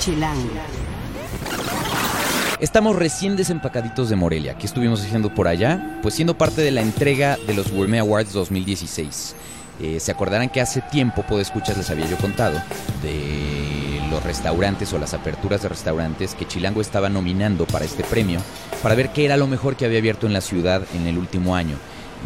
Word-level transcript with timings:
Chilango. 0.00 0.48
Estamos 2.58 2.96
recién 2.96 3.36
desempacaditos 3.36 4.08
de 4.08 4.16
Morelia. 4.16 4.54
¿Qué 4.54 4.64
estuvimos 4.64 5.02
haciendo 5.02 5.34
por 5.34 5.46
allá? 5.46 5.98
Pues 6.00 6.14
siendo 6.14 6.38
parte 6.38 6.62
de 6.62 6.70
la 6.70 6.80
entrega 6.80 7.36
de 7.46 7.52
los 7.52 7.70
Gourmet 7.70 8.00
Awards 8.00 8.32
2016. 8.32 9.36
Eh, 9.82 10.00
se 10.00 10.10
acordarán 10.10 10.48
que 10.48 10.62
hace 10.62 10.80
tiempo, 10.80 11.22
puedo 11.22 11.42
escuchar, 11.42 11.76
les 11.76 11.90
había 11.90 12.08
yo 12.08 12.16
contado, 12.16 12.62
de 13.02 14.00
los 14.10 14.22
restaurantes 14.24 14.90
o 14.94 14.98
las 14.98 15.12
aperturas 15.12 15.62
de 15.62 15.68
restaurantes 15.68 16.34
que 16.34 16.48
Chilango 16.48 16.80
estaba 16.80 17.10
nominando 17.10 17.66
para 17.66 17.84
este 17.84 18.02
premio, 18.02 18.40
para 18.82 18.94
ver 18.94 19.10
qué 19.10 19.26
era 19.26 19.36
lo 19.36 19.46
mejor 19.46 19.76
que 19.76 19.84
había 19.84 19.98
abierto 19.98 20.26
en 20.26 20.32
la 20.32 20.40
ciudad 20.40 20.82
en 20.94 21.06
el 21.08 21.18
último 21.18 21.56
año. 21.56 21.76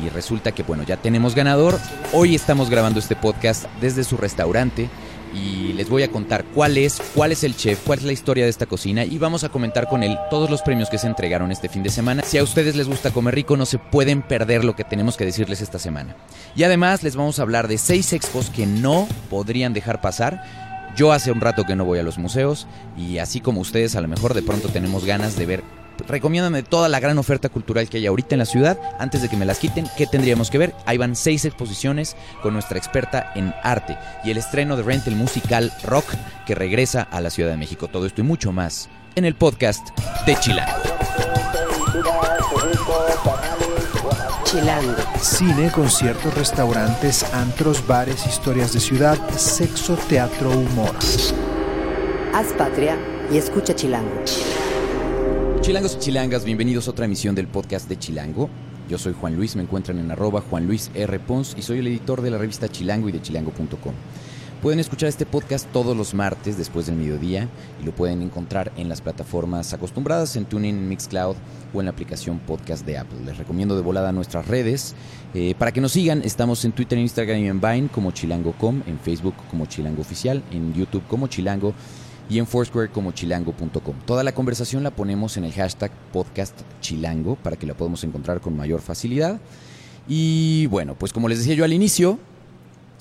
Y 0.04 0.08
resulta 0.10 0.52
que, 0.52 0.62
bueno, 0.62 0.84
ya 0.84 0.96
tenemos 0.96 1.34
ganador. 1.34 1.78
Hoy 2.12 2.36
estamos 2.36 2.70
grabando 2.70 3.00
este 3.00 3.16
podcast 3.16 3.66
desde 3.80 4.04
su 4.04 4.16
restaurante 4.16 4.88
y 5.34 5.72
les 5.72 5.88
voy 5.88 6.02
a 6.02 6.10
contar 6.10 6.44
cuál 6.54 6.78
es, 6.78 7.00
cuál 7.14 7.32
es 7.32 7.44
el 7.44 7.56
chef, 7.56 7.80
cuál 7.84 7.98
es 7.98 8.04
la 8.04 8.12
historia 8.12 8.44
de 8.44 8.50
esta 8.50 8.66
cocina 8.66 9.04
y 9.04 9.18
vamos 9.18 9.44
a 9.44 9.48
comentar 9.48 9.88
con 9.88 10.02
él 10.02 10.18
todos 10.30 10.50
los 10.50 10.62
premios 10.62 10.88
que 10.88 10.98
se 10.98 11.06
entregaron 11.06 11.50
este 11.50 11.68
fin 11.68 11.82
de 11.82 11.90
semana. 11.90 12.22
Si 12.22 12.38
a 12.38 12.42
ustedes 12.42 12.76
les 12.76 12.88
gusta 12.88 13.10
comer 13.10 13.34
rico, 13.34 13.56
no 13.56 13.66
se 13.66 13.78
pueden 13.78 14.22
perder 14.22 14.64
lo 14.64 14.76
que 14.76 14.84
tenemos 14.84 15.16
que 15.16 15.24
decirles 15.24 15.60
esta 15.60 15.78
semana. 15.78 16.16
Y 16.54 16.62
además 16.62 17.02
les 17.02 17.16
vamos 17.16 17.38
a 17.38 17.42
hablar 17.42 17.68
de 17.68 17.78
seis 17.78 18.12
expos 18.12 18.50
que 18.50 18.66
no 18.66 19.08
podrían 19.30 19.72
dejar 19.72 20.00
pasar. 20.00 20.42
Yo 20.96 21.12
hace 21.12 21.32
un 21.32 21.40
rato 21.40 21.64
que 21.64 21.74
no 21.74 21.84
voy 21.84 21.98
a 21.98 22.04
los 22.04 22.18
museos 22.18 22.66
y 22.96 23.18
así 23.18 23.40
como 23.40 23.60
ustedes 23.60 23.96
a 23.96 24.00
lo 24.00 24.08
mejor 24.08 24.34
de 24.34 24.42
pronto 24.42 24.68
tenemos 24.68 25.04
ganas 25.04 25.36
de 25.36 25.46
ver 25.46 25.83
recomiéndame 26.06 26.62
toda 26.62 26.88
la 26.88 27.00
gran 27.00 27.18
oferta 27.18 27.48
cultural 27.48 27.88
que 27.88 27.98
hay 27.98 28.06
ahorita 28.06 28.34
en 28.34 28.40
la 28.40 28.46
ciudad. 28.46 28.78
Antes 28.98 29.22
de 29.22 29.28
que 29.28 29.36
me 29.36 29.44
las 29.44 29.58
quiten, 29.58 29.86
¿qué 29.96 30.06
tendríamos 30.06 30.50
que 30.50 30.58
ver? 30.58 30.74
Ahí 30.86 30.98
van 30.98 31.16
seis 31.16 31.44
exposiciones 31.44 32.16
con 32.42 32.52
nuestra 32.52 32.78
experta 32.78 33.32
en 33.34 33.54
arte 33.62 33.96
y 34.24 34.30
el 34.30 34.38
estreno 34.38 34.76
de 34.76 34.82
Rent, 34.82 35.06
el 35.06 35.16
musical 35.16 35.72
rock 35.84 36.06
que 36.46 36.54
regresa 36.54 37.02
a 37.02 37.20
la 37.20 37.30
Ciudad 37.30 37.50
de 37.50 37.56
México. 37.56 37.88
Todo 37.88 38.06
esto 38.06 38.20
y 38.20 38.24
mucho 38.24 38.52
más 38.52 38.88
en 39.14 39.24
el 39.24 39.34
podcast 39.34 39.88
de 40.26 40.36
Chilango. 40.36 40.72
Chilango. 44.44 44.94
Cine, 45.20 45.70
conciertos, 45.70 46.34
restaurantes, 46.34 47.24
antros, 47.34 47.86
bares, 47.86 48.26
historias 48.26 48.72
de 48.72 48.80
ciudad, 48.80 49.18
sexo, 49.36 49.96
teatro, 50.08 50.50
humor. 50.50 50.94
Haz 52.32 52.52
patria 52.56 52.96
y 53.32 53.38
escucha 53.38 53.74
Chilango. 53.74 54.22
Chilangos 55.64 55.94
y 55.94 55.98
chilangas, 55.98 56.44
bienvenidos 56.44 56.86
a 56.86 56.90
otra 56.90 57.06
emisión 57.06 57.34
del 57.34 57.48
podcast 57.48 57.88
de 57.88 57.98
Chilango. 57.98 58.50
Yo 58.86 58.98
soy 58.98 59.14
Juan 59.18 59.34
Luis, 59.34 59.56
me 59.56 59.62
encuentran 59.62 59.98
en 59.98 60.10
arroba 60.10 60.42
Juan 60.42 60.66
Luis 60.66 60.90
R. 60.92 61.18
Pons 61.20 61.54
y 61.56 61.62
soy 61.62 61.78
el 61.78 61.86
editor 61.86 62.20
de 62.20 62.30
la 62.30 62.36
revista 62.36 62.68
Chilango 62.68 63.08
y 63.08 63.12
de 63.12 63.22
chilango.com. 63.22 63.94
Pueden 64.60 64.78
escuchar 64.78 65.08
este 65.08 65.24
podcast 65.24 65.66
todos 65.72 65.96
los 65.96 66.12
martes 66.12 66.58
después 66.58 66.84
del 66.84 66.96
mediodía 66.96 67.48
y 67.80 67.86
lo 67.86 67.94
pueden 67.94 68.20
encontrar 68.20 68.72
en 68.76 68.90
las 68.90 69.00
plataformas 69.00 69.72
acostumbradas 69.72 70.36
en 70.36 70.44
TuneIn, 70.44 70.86
Mixcloud 70.86 71.36
o 71.72 71.80
en 71.80 71.86
la 71.86 71.92
aplicación 71.92 72.40
podcast 72.40 72.84
de 72.84 72.98
Apple. 72.98 73.20
Les 73.24 73.38
recomiendo 73.38 73.74
de 73.74 73.80
volada 73.80 74.12
nuestras 74.12 74.46
redes. 74.46 74.94
Eh, 75.32 75.54
para 75.58 75.72
que 75.72 75.80
nos 75.80 75.92
sigan, 75.92 76.20
estamos 76.24 76.62
en 76.66 76.72
Twitter, 76.72 76.98
Instagram 76.98 77.38
y 77.38 77.48
en 77.48 77.62
Vine 77.62 77.88
como 77.88 78.10
chilango.com, 78.10 78.82
en 78.86 78.98
Facebook 78.98 79.34
como 79.50 79.64
chilango 79.64 80.02
oficial, 80.02 80.42
en 80.50 80.74
YouTube 80.74 81.04
como 81.08 81.26
chilango 81.26 81.72
y 82.28 82.38
en 82.38 82.46
Foursquare 82.46 82.90
como 82.90 83.12
chilango.com. 83.12 83.96
Toda 84.06 84.22
la 84.22 84.32
conversación 84.32 84.82
la 84.82 84.90
ponemos 84.90 85.36
en 85.36 85.44
el 85.44 85.52
hashtag 85.52 85.90
podcast 86.12 86.58
chilango 86.80 87.36
para 87.36 87.56
que 87.56 87.66
la 87.66 87.74
podamos 87.74 88.04
encontrar 88.04 88.40
con 88.40 88.56
mayor 88.56 88.80
facilidad. 88.80 89.40
Y 90.08 90.66
bueno, 90.66 90.96
pues 90.98 91.12
como 91.12 91.28
les 91.28 91.38
decía 91.38 91.54
yo 91.54 91.64
al 91.64 91.72
inicio, 91.72 92.18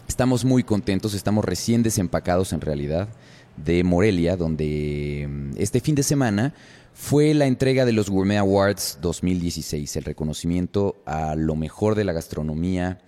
estamos 0.08 0.46
muy 0.46 0.64
contentos, 0.64 1.14
estamos 1.14 1.46
recién 1.46 1.84
desempacados 1.84 2.54
en 2.54 2.62
realidad 2.62 3.10
de 3.58 3.84
Morelia, 3.84 4.36
donde 4.36 5.28
mm, 5.30 5.52
este 5.58 5.80
fin 5.80 5.96
de 5.96 6.04
semana 6.04 6.54
fue 6.94 7.34
la 7.34 7.48
entrega 7.48 7.86
de 7.86 7.92
los 7.92 8.10
Gourmet 8.10 8.38
Awards 8.38 9.00
2016, 9.02 9.96
el 9.96 10.04
reconocimiento 10.04 11.02
a 11.06 11.36
lo 11.36 11.56
mejor 11.56 11.96
de 11.96 12.04
la 12.04 12.14
gastronomía 12.14 13.00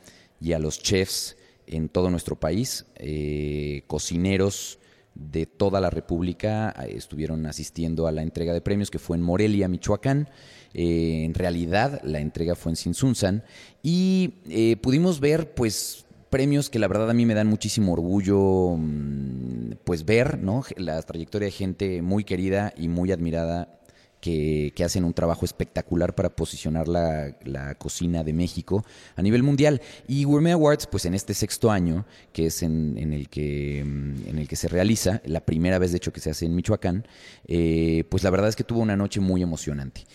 y 0.42 0.54
a 0.54 0.60
los 0.60 0.82
chefs 0.82 1.38
en 1.68 1.90
todo 1.90 2.10
nuestro 2.10 2.36
país, 2.36 2.86
eh, 2.96 3.84
cocineros, 3.88 4.80
de 5.16 5.46
toda 5.46 5.80
la 5.80 5.90
República 5.90 6.76
eh, 6.84 6.94
estuvieron 6.96 7.46
asistiendo 7.46 8.06
a 8.08 8.12
la 8.12 8.22
entrega 8.22 8.54
de 8.54 8.62
premios 8.62 8.92
que 8.92 9.00
fue 9.00 9.18
en 9.18 9.24
Morelia, 9.24 9.68
Michoacán. 9.68 10.30
Eh, 10.74 11.24
en 11.24 11.34
realidad 11.34 12.02
la 12.04 12.20
entrega 12.20 12.56
fue 12.56 12.74
en 12.74 12.76
Sinsunzan 12.76 13.44
y 13.82 14.36
eh, 14.50 14.76
pudimos 14.76 15.22
ver 15.22 15.54
pues 15.54 16.06
premios 16.30 16.70
que 16.70 16.80
la 16.80 16.90
verdad 16.90 17.10
a 17.10 17.14
mí 17.14 17.26
me 17.26 17.34
dan 17.34 17.48
muchísimo 17.48 17.94
orgullo 17.94 18.76
mm, 18.78 19.76
pues 19.86 20.04
ver, 20.04 20.40
¿no? 20.40 20.64
La 20.76 21.02
trayectoria 21.02 21.46
de 21.46 21.52
gente 21.52 22.02
muy 22.02 22.26
querida 22.26 22.74
y 22.76 22.90
muy 22.90 23.14
admirada 23.14 23.80
que, 24.26 24.84
hacen 24.84 25.04
un 25.04 25.14
trabajo 25.14 25.46
espectacular 25.46 26.16
para 26.16 26.36
posicionar 26.36 26.88
la, 26.88 27.76
cocina 27.78 28.24
de 28.24 28.34
México 28.34 28.84
a 29.16 29.22
nivel 29.22 29.44
mundial. 29.44 29.82
Y 30.08 30.24
Gourmet 30.24 30.54
Awards, 30.54 30.88
pues 30.88 31.06
en 31.06 31.14
este 31.14 31.34
sexto 31.34 31.72
año, 31.72 32.06
que 32.34 32.48
es 32.48 32.64
en, 32.64 32.98
el, 33.14 33.30
que, 33.30 33.84
mm, 33.86 34.28
en 34.30 34.38
el 34.40 34.48
que 34.48 34.56
se 34.56 34.68
realiza, 34.68 35.22
la 35.26 35.42
primera 35.42 35.80
vez 35.80 35.92
de 35.92 35.98
hecho 35.98 36.14
que 36.14 36.20
se 36.20 36.30
hace 36.32 36.46
en 36.46 36.56
Michoacán, 36.56 37.08
eh, 37.48 38.04
pues 38.10 38.24
la 38.24 38.30
verdad 38.30 38.50
es 38.50 38.56
que 38.56 38.64
tuvo 38.64 38.80
una 38.80 38.96
noche 38.96 39.20
muy 39.20 39.42
emocionante. 39.42 40.06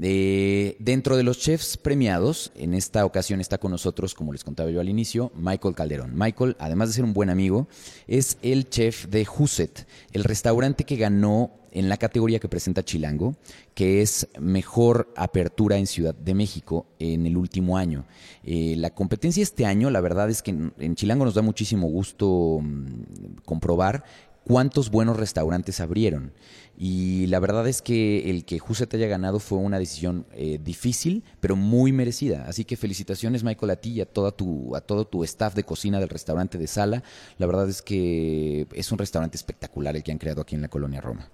Eh, 0.00 0.76
dentro 0.80 1.16
de 1.16 1.22
los 1.22 1.38
chefs 1.38 1.76
premiados, 1.76 2.50
en 2.56 2.74
esta 2.74 3.04
ocasión 3.04 3.40
está 3.40 3.58
con 3.58 3.70
nosotros, 3.70 4.14
como 4.14 4.32
les 4.32 4.42
contaba 4.42 4.70
yo 4.70 4.80
al 4.80 4.88
inicio, 4.88 5.30
Michael 5.36 5.74
Calderón. 5.74 6.12
Michael, 6.14 6.56
además 6.58 6.88
de 6.88 6.94
ser 6.94 7.04
un 7.04 7.12
buen 7.12 7.30
amigo, 7.30 7.68
es 8.06 8.38
el 8.42 8.68
chef 8.68 9.06
de 9.06 9.26
Huset, 9.38 9.86
el 10.12 10.24
restaurante 10.24 10.84
que 10.84 10.96
ganó 10.96 11.61
en 11.72 11.88
la 11.88 11.96
categoría 11.96 12.38
que 12.38 12.48
presenta 12.48 12.84
Chilango, 12.84 13.34
que 13.74 14.02
es 14.02 14.28
mejor 14.38 15.12
apertura 15.16 15.78
en 15.78 15.86
Ciudad 15.86 16.14
de 16.14 16.34
México 16.34 16.86
en 16.98 17.26
el 17.26 17.36
último 17.36 17.76
año. 17.76 18.04
Eh, 18.44 18.74
la 18.76 18.90
competencia 18.90 19.42
este 19.42 19.64
año, 19.66 19.90
la 19.90 20.00
verdad 20.00 20.30
es 20.30 20.42
que 20.42 20.50
en, 20.50 20.94
Chilango 20.94 21.24
nos 21.24 21.34
da 21.34 21.42
muchísimo 21.42 21.88
gusto 21.88 22.60
mm, 22.62 23.40
comprobar 23.44 24.04
cuántos 24.44 24.90
buenos 24.90 25.16
restaurantes 25.16 25.80
abrieron. 25.80 26.32
Y 26.76 27.26
la 27.26 27.38
verdad 27.38 27.68
es 27.68 27.80
que 27.80 28.30
el 28.30 28.44
que 28.44 28.58
Juset 28.58 28.92
haya 28.94 29.06
ganado 29.06 29.38
fue 29.38 29.58
una 29.58 29.78
decisión 29.78 30.26
eh, 30.32 30.58
difícil, 30.62 31.22
pero 31.40 31.54
muy 31.54 31.92
merecida. 31.92 32.44
Así 32.48 32.64
que 32.64 32.76
felicitaciones, 32.76 33.44
Michael, 33.44 33.70
a 33.70 33.76
ti 33.76 33.90
y 33.90 34.00
a, 34.00 34.06
toda 34.06 34.32
tu, 34.32 34.74
a 34.74 34.80
todo 34.80 35.06
tu 35.06 35.22
staff 35.24 35.54
de 35.54 35.64
cocina 35.64 36.00
del 36.00 36.08
restaurante 36.08 36.58
de 36.58 36.66
Sala. 36.66 37.02
La 37.38 37.46
verdad 37.46 37.68
es 37.68 37.82
que 37.82 38.66
es 38.74 38.90
un 38.90 38.98
restaurante 38.98 39.36
espectacular 39.36 39.96
el 39.96 40.02
que 40.02 40.12
han 40.12 40.18
creado 40.18 40.42
aquí 40.42 40.54
en 40.54 40.62
la 40.62 40.68
colonia 40.68 41.00
Roma. 41.00 41.30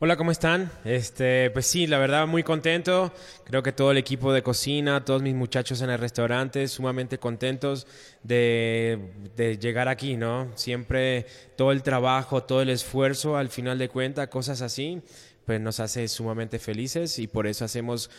Hola, 0.00 0.16
¿cómo 0.16 0.30
están? 0.30 0.70
Este, 0.84 1.50
pues 1.50 1.66
sí, 1.66 1.88
la 1.88 1.98
verdad 1.98 2.28
muy 2.28 2.44
contento. 2.44 3.12
Creo 3.42 3.64
que 3.64 3.72
todo 3.72 3.90
el 3.90 3.96
equipo 3.96 4.32
de 4.32 4.44
cocina, 4.44 5.04
todos 5.04 5.22
mis 5.22 5.34
muchachos 5.34 5.82
en 5.82 5.90
el 5.90 5.98
restaurante, 5.98 6.68
sumamente 6.68 7.18
contentos 7.18 7.84
de, 8.22 9.10
de 9.34 9.58
llegar 9.58 9.88
aquí, 9.88 10.16
¿no? 10.16 10.52
Siempre 10.54 11.26
todo 11.56 11.72
el 11.72 11.82
trabajo, 11.82 12.44
todo 12.44 12.62
el 12.62 12.70
esfuerzo, 12.70 13.36
al 13.36 13.48
final 13.48 13.76
de 13.76 13.88
cuentas, 13.88 14.28
cosas 14.28 14.62
así 14.62 15.02
pues 15.48 15.62
nos 15.62 15.80
hace 15.80 16.06
sumamente 16.08 16.58
felices 16.58 17.18
y 17.18 17.26
por 17.26 17.46
eso 17.46 17.64
hacemos 17.64 18.10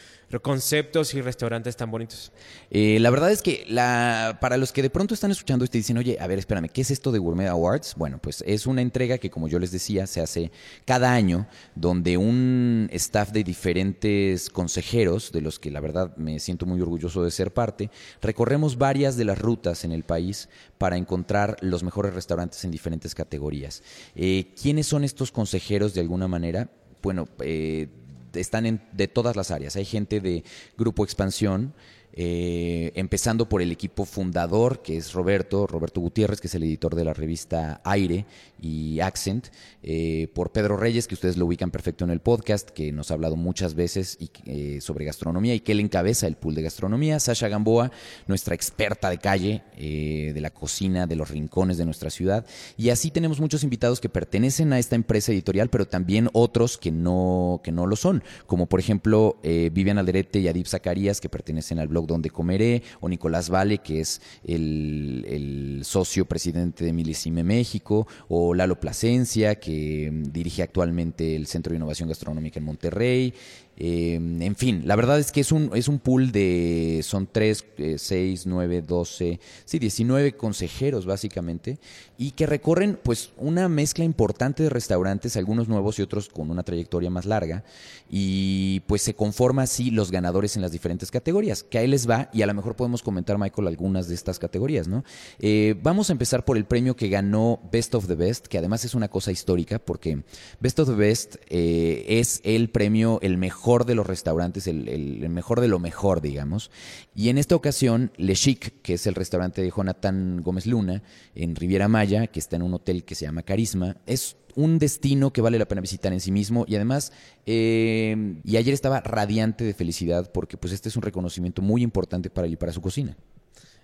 conceptos 0.42 1.14
y 1.14 1.22
restaurantes 1.22 1.78
tan 1.78 1.92
bonitos. 1.92 2.32
Eh, 2.72 2.98
la 3.00 3.12
verdad 3.12 3.32
es 3.32 3.44
que 3.44 3.66
la, 3.70 4.40
para 4.42 4.58
los 4.58 4.72
que 4.72 4.82
de 4.82 4.90
pronto 4.90 5.14
están 5.14 5.30
escuchando 5.30 5.64
esto 5.64 5.78
y 5.78 5.82
dicen, 5.82 6.00
oye, 6.00 6.18
a 6.20 6.26
ver, 6.26 6.40
espérame, 6.40 6.70
¿qué 6.70 6.82
es 6.82 6.90
esto 6.90 7.12
de 7.12 7.20
Gourmet 7.20 7.48
Awards? 7.48 7.94
Bueno, 7.98 8.18
pues 8.18 8.44
es 8.48 8.66
una 8.66 8.82
entrega 8.82 9.20
que, 9.20 9.30
como 9.30 9.48
yo 9.48 9.60
les 9.60 9.70
decía, 9.70 10.08
se 10.08 10.22
hace 10.22 10.52
cada 10.86 11.14
año, 11.14 11.46
donde 11.76 12.18
un 12.18 12.90
staff 12.94 13.30
de 13.30 13.44
diferentes 13.44 14.50
consejeros, 14.50 15.32
de 15.32 15.42
los 15.42 15.60
que 15.60 15.70
la 15.70 15.82
verdad 15.82 16.18
me 16.18 16.40
siento 16.40 16.66
muy 16.66 16.82
orgulloso 16.82 17.24
de 17.24 17.30
ser 17.30 17.54
parte, 17.54 17.92
recorremos 18.24 18.80
varias 18.80 19.18
de 19.18 19.26
las 19.26 19.38
rutas 19.38 19.84
en 19.84 19.92
el 19.92 20.02
país 20.02 20.50
para 20.80 20.98
encontrar 20.98 21.58
los 21.62 21.84
mejores 21.84 22.16
restaurantes 22.16 22.64
en 22.64 22.72
diferentes 22.72 23.14
categorías. 23.14 23.84
Eh, 24.16 24.52
¿Quiénes 24.60 24.88
son 24.88 25.04
estos 25.04 25.32
consejeros 25.32 25.94
de 25.94 26.02
alguna 26.02 26.28
manera? 26.28 26.72
Bueno, 27.02 27.28
eh, 27.40 27.88
están 28.34 28.66
en, 28.66 28.82
de 28.92 29.08
todas 29.08 29.36
las 29.36 29.52
áreas. 29.52 29.76
Hay 29.76 29.86
gente 29.86 30.22
de 30.22 30.44
Grupo 30.78 31.04
Expansión, 31.04 31.74
eh, 32.22 32.92
empezando 32.96 33.48
por 33.48 33.62
el 33.62 33.72
equipo 33.72 34.04
fundador, 34.04 34.82
que 34.82 34.98
es 34.98 35.14
Roberto, 35.14 35.66
Roberto 35.66 36.02
Gutiérrez, 36.02 36.42
que 36.42 36.48
es 36.48 36.56
el 36.56 36.64
editor 36.64 36.94
de 36.94 37.06
la 37.06 37.14
revista 37.14 37.80
Aire 37.86 38.26
y 38.62 39.00
Accent, 39.00 39.48
eh, 39.84 40.28
por 40.34 40.52
Pedro 40.52 40.76
Reyes, 40.76 41.08
que 41.08 41.14
ustedes 41.14 41.38
lo 41.38 41.46
ubican 41.46 41.72
perfecto 41.72 42.04
en 42.04 42.10
el 42.10 42.20
podcast, 42.20 42.72
que 42.72 42.92
nos 42.92 43.10
ha 43.10 43.14
hablado 43.14 43.38
muchas 43.38 43.74
veces 43.74 44.18
eh, 44.44 44.80
sobre 44.82 45.06
gastronomía 45.06 45.56
y 45.56 45.62
que 45.62 45.72
él 45.72 45.80
encabeza 45.80 46.28
el 46.28 46.36
pool 46.36 46.56
de 46.56 46.64
gastronomía, 46.64 47.22
Sasha 47.22 47.48
Gamboa, 47.48 47.90
nuestra 48.28 48.54
experta 48.54 49.10
de 49.10 49.18
calle, 49.20 49.64
de 49.78 50.42
la 50.42 50.50
cocina, 50.50 51.08
de 51.08 51.16
los 51.16 51.30
rincones 51.30 51.78
de 51.78 51.86
nuestra 51.86 52.10
ciudad, 52.10 52.46
y 52.76 52.90
así 52.90 53.12
tenemos 53.12 53.40
muchos 53.40 53.64
invitados 53.64 54.02
que 54.02 54.10
pertenecen 54.10 54.74
a 54.74 54.80
esta 54.80 54.98
empresa 54.98 55.32
editorial, 55.32 55.70
pero 55.70 55.88
también 55.88 56.30
otros 56.34 56.78
que 56.78 56.92
no, 56.92 57.62
que 57.64 57.72
no 57.72 57.88
lo 57.88 57.96
son, 57.96 58.24
como 58.46 58.66
por 58.66 58.82
ejemplo 58.82 59.38
Vivian 59.42 59.98
Alderete 59.98 60.40
y 60.40 60.50
Adib 60.50 60.68
Zacarías, 60.68 61.22
que 61.22 61.30
pertenecen 61.30 61.80
al 61.80 61.88
blog 61.88 62.09
donde 62.14 62.30
comeré, 62.30 62.84
o 63.00 63.10
Nicolás 63.10 63.50
Vale, 63.50 63.80
que 63.80 64.02
es 64.02 64.22
el, 64.44 65.26
el 65.28 65.82
socio 65.84 66.26
presidente 66.26 66.86
de 66.86 66.94
Milicime 66.94 67.44
México, 67.44 68.08
o 68.28 68.54
Lalo 68.54 68.80
Plasencia, 68.80 69.60
que 69.60 70.12
dirige 70.12 70.64
actualmente 70.64 71.36
el 71.36 71.48
Centro 71.48 71.72
de 71.72 71.78
Innovación 71.78 72.10
Gastronómica 72.10 72.60
en 72.60 72.66
Monterrey, 72.66 73.34
eh, 73.82 74.16
en 74.16 74.56
fin, 74.58 74.84
la 74.86 74.98
verdad 74.98 75.20
es 75.20 75.32
que 75.32 75.40
es 75.40 75.54
un, 75.54 75.72
es 75.74 75.88
un 75.88 76.00
pool 76.00 76.34
de, 76.34 77.00
son 77.02 77.30
3, 77.32 77.66
6, 77.96 78.46
9, 78.46 78.82
12, 78.82 79.40
sí, 79.64 79.80
19 79.80 80.34
consejeros 80.34 81.06
básicamente, 81.06 81.80
y 82.18 82.32
que 82.32 82.46
recorren 82.46 83.00
pues 83.02 83.32
una 83.38 83.70
mezcla 83.70 84.04
importante 84.04 84.64
de 84.64 84.70
restaurantes, 84.70 85.38
algunos 85.38 85.70
nuevos 85.70 85.98
y 85.98 86.02
otros 86.02 86.28
con 86.28 86.52
una 86.52 86.64
trayectoria 86.64 87.10
más 87.10 87.26
larga, 87.26 87.64
y 88.10 88.82
pues 88.82 89.02
se 89.02 89.14
conforma 89.14 89.62
así 89.62 89.92
los 89.92 90.12
ganadores 90.12 90.58
en 90.58 90.62
las 90.62 90.74
diferentes 90.74 91.10
categorías, 91.10 91.64
que 91.64 91.78
ahí 91.78 91.88
les 91.88 92.10
va, 92.10 92.30
y 92.34 92.42
a 92.42 92.48
lo 92.48 92.54
mejor 92.54 92.76
podemos 92.76 93.02
comentar, 93.02 93.38
Michael, 93.38 93.70
algunas 93.70 94.10
de 94.10 94.16
estas 94.16 94.40
categorías, 94.40 94.90
¿no? 94.90 95.06
Eh, 95.40 95.76
vamos 95.82 96.10
a 96.10 96.12
empezar 96.12 96.44
por 96.44 96.58
el 96.58 96.66
premio 96.66 96.98
que 96.98 97.08
ganó 97.08 97.62
Best 97.72 97.96
of 97.96 98.08
the 98.08 98.16
Best, 98.16 98.48
que 98.48 98.58
además 98.58 98.84
es 98.84 98.94
una 98.94 99.08
cosa 99.08 99.32
histórica, 99.32 99.80
porque 99.80 100.24
Best 100.60 100.80
of 100.80 100.90
the 100.90 100.96
Best 100.96 101.38
eh, 101.48 102.04
es 102.10 102.42
el 102.44 102.70
premio, 102.70 103.20
el 103.22 103.38
mejor 103.38 103.69
de 103.78 103.96
los 103.96 104.08
restaurantes, 104.08 104.68
el, 104.68 105.30
mejor 105.30 105.62
de 105.62 105.68
lo 105.68 105.80
mejor, 105.80 106.22
digamos. 106.22 106.72
Y 107.16 107.30
en 107.30 107.38
esta 107.38 107.56
ocasión, 107.56 108.12
Le 108.18 108.34
Chic, 108.34 108.82
que 108.82 108.96
es 108.96 109.06
el 109.06 109.16
restaurante 109.16 109.62
de 109.62 109.72
Jonathan 109.76 110.42
Gómez 110.42 110.66
Luna, 110.66 111.04
en 111.36 111.56
Riviera 111.56 111.88
Maya, 111.88 112.28
que 112.28 112.40
está 112.40 112.56
en 112.56 112.64
un 112.64 112.74
hotel 112.74 113.04
que 113.04 113.16
se 113.16 113.26
llama 113.26 113.44
Carisma, 113.44 113.98
es 114.08 114.36
un 114.56 114.80
destino 114.80 115.32
que 115.32 115.42
vale 115.42 115.60
la 115.60 115.68
pena 115.68 115.82
visitar 115.82 116.12
en 116.12 116.20
sí 116.20 116.32
mismo 116.32 116.66
y 116.68 116.76
además, 116.76 117.14
eh, 117.46 118.42
y 118.44 118.58
ayer 118.58 118.74
estaba 118.74 119.00
radiante 119.02 119.64
de 119.64 119.74
felicidad 119.74 120.32
porque 120.34 120.58
pues 120.58 120.74
este 120.74 120.90
es 120.90 120.96
un 120.96 121.04
reconocimiento 121.04 121.62
muy 121.62 121.84
importante 121.84 122.30
para 122.30 122.48
él 122.48 122.54
y 122.54 122.58
para 122.58 122.74
su 122.74 122.82
cocina. 122.82 123.16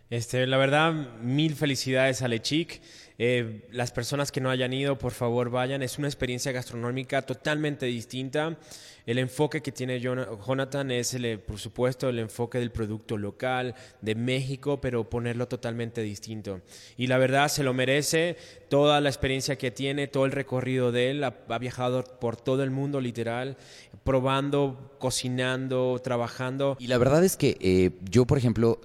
Este, 0.09 0.45
la 0.45 0.57
verdad, 0.57 0.93
mil 1.21 1.55
felicidades 1.55 2.21
a 2.21 2.27
Lechic. 2.27 2.79
Eh, 3.17 3.65
las 3.71 3.91
personas 3.91 4.31
que 4.31 4.41
no 4.41 4.49
hayan 4.49 4.71
ido, 4.73 4.99
por 4.99 5.13
favor 5.13 5.49
vayan. 5.49 5.81
Es 5.81 5.97
una 5.97 6.07
experiencia 6.07 6.51
gastronómica 6.51 7.23
totalmente 7.23 7.87
distinta. 7.87 8.57
El 9.07 9.19
enfoque 9.19 9.61
que 9.61 9.71
tiene 9.71 9.99
Jonathan 9.99 10.91
es, 10.91 11.17
por 11.47 11.59
supuesto, 11.59 12.09
el 12.09 12.19
enfoque 12.19 12.59
del 12.59 12.71
producto 12.71 13.17
local, 13.17 13.73
de 14.01 14.15
México, 14.15 14.81
pero 14.81 15.09
ponerlo 15.09 15.47
totalmente 15.47 16.01
distinto. 16.01 16.61
Y 16.97 17.07
la 17.07 17.17
verdad 17.17 17.47
se 17.47 17.63
lo 17.63 17.73
merece 17.73 18.35
toda 18.69 19.01
la 19.01 19.09
experiencia 19.09 19.57
que 19.57 19.71
tiene, 19.71 20.07
todo 20.07 20.25
el 20.25 20.31
recorrido 20.31 20.91
de 20.91 21.11
él. 21.11 21.23
Ha, 21.23 21.57
viajado 21.59 22.03
por 22.19 22.35
todo 22.35 22.63
el 22.63 22.71
mundo, 22.71 22.99
literal, 22.99 23.57
probando, 24.03 24.95
cocinando, 24.99 25.99
trabajando. 26.03 26.75
Y 26.79 26.87
la 26.87 26.97
verdad 26.97 27.23
es 27.23 27.37
que 27.37 27.57
eh, 27.59 27.91
yo, 28.09 28.25
por 28.25 28.37
ejemplo 28.37 28.81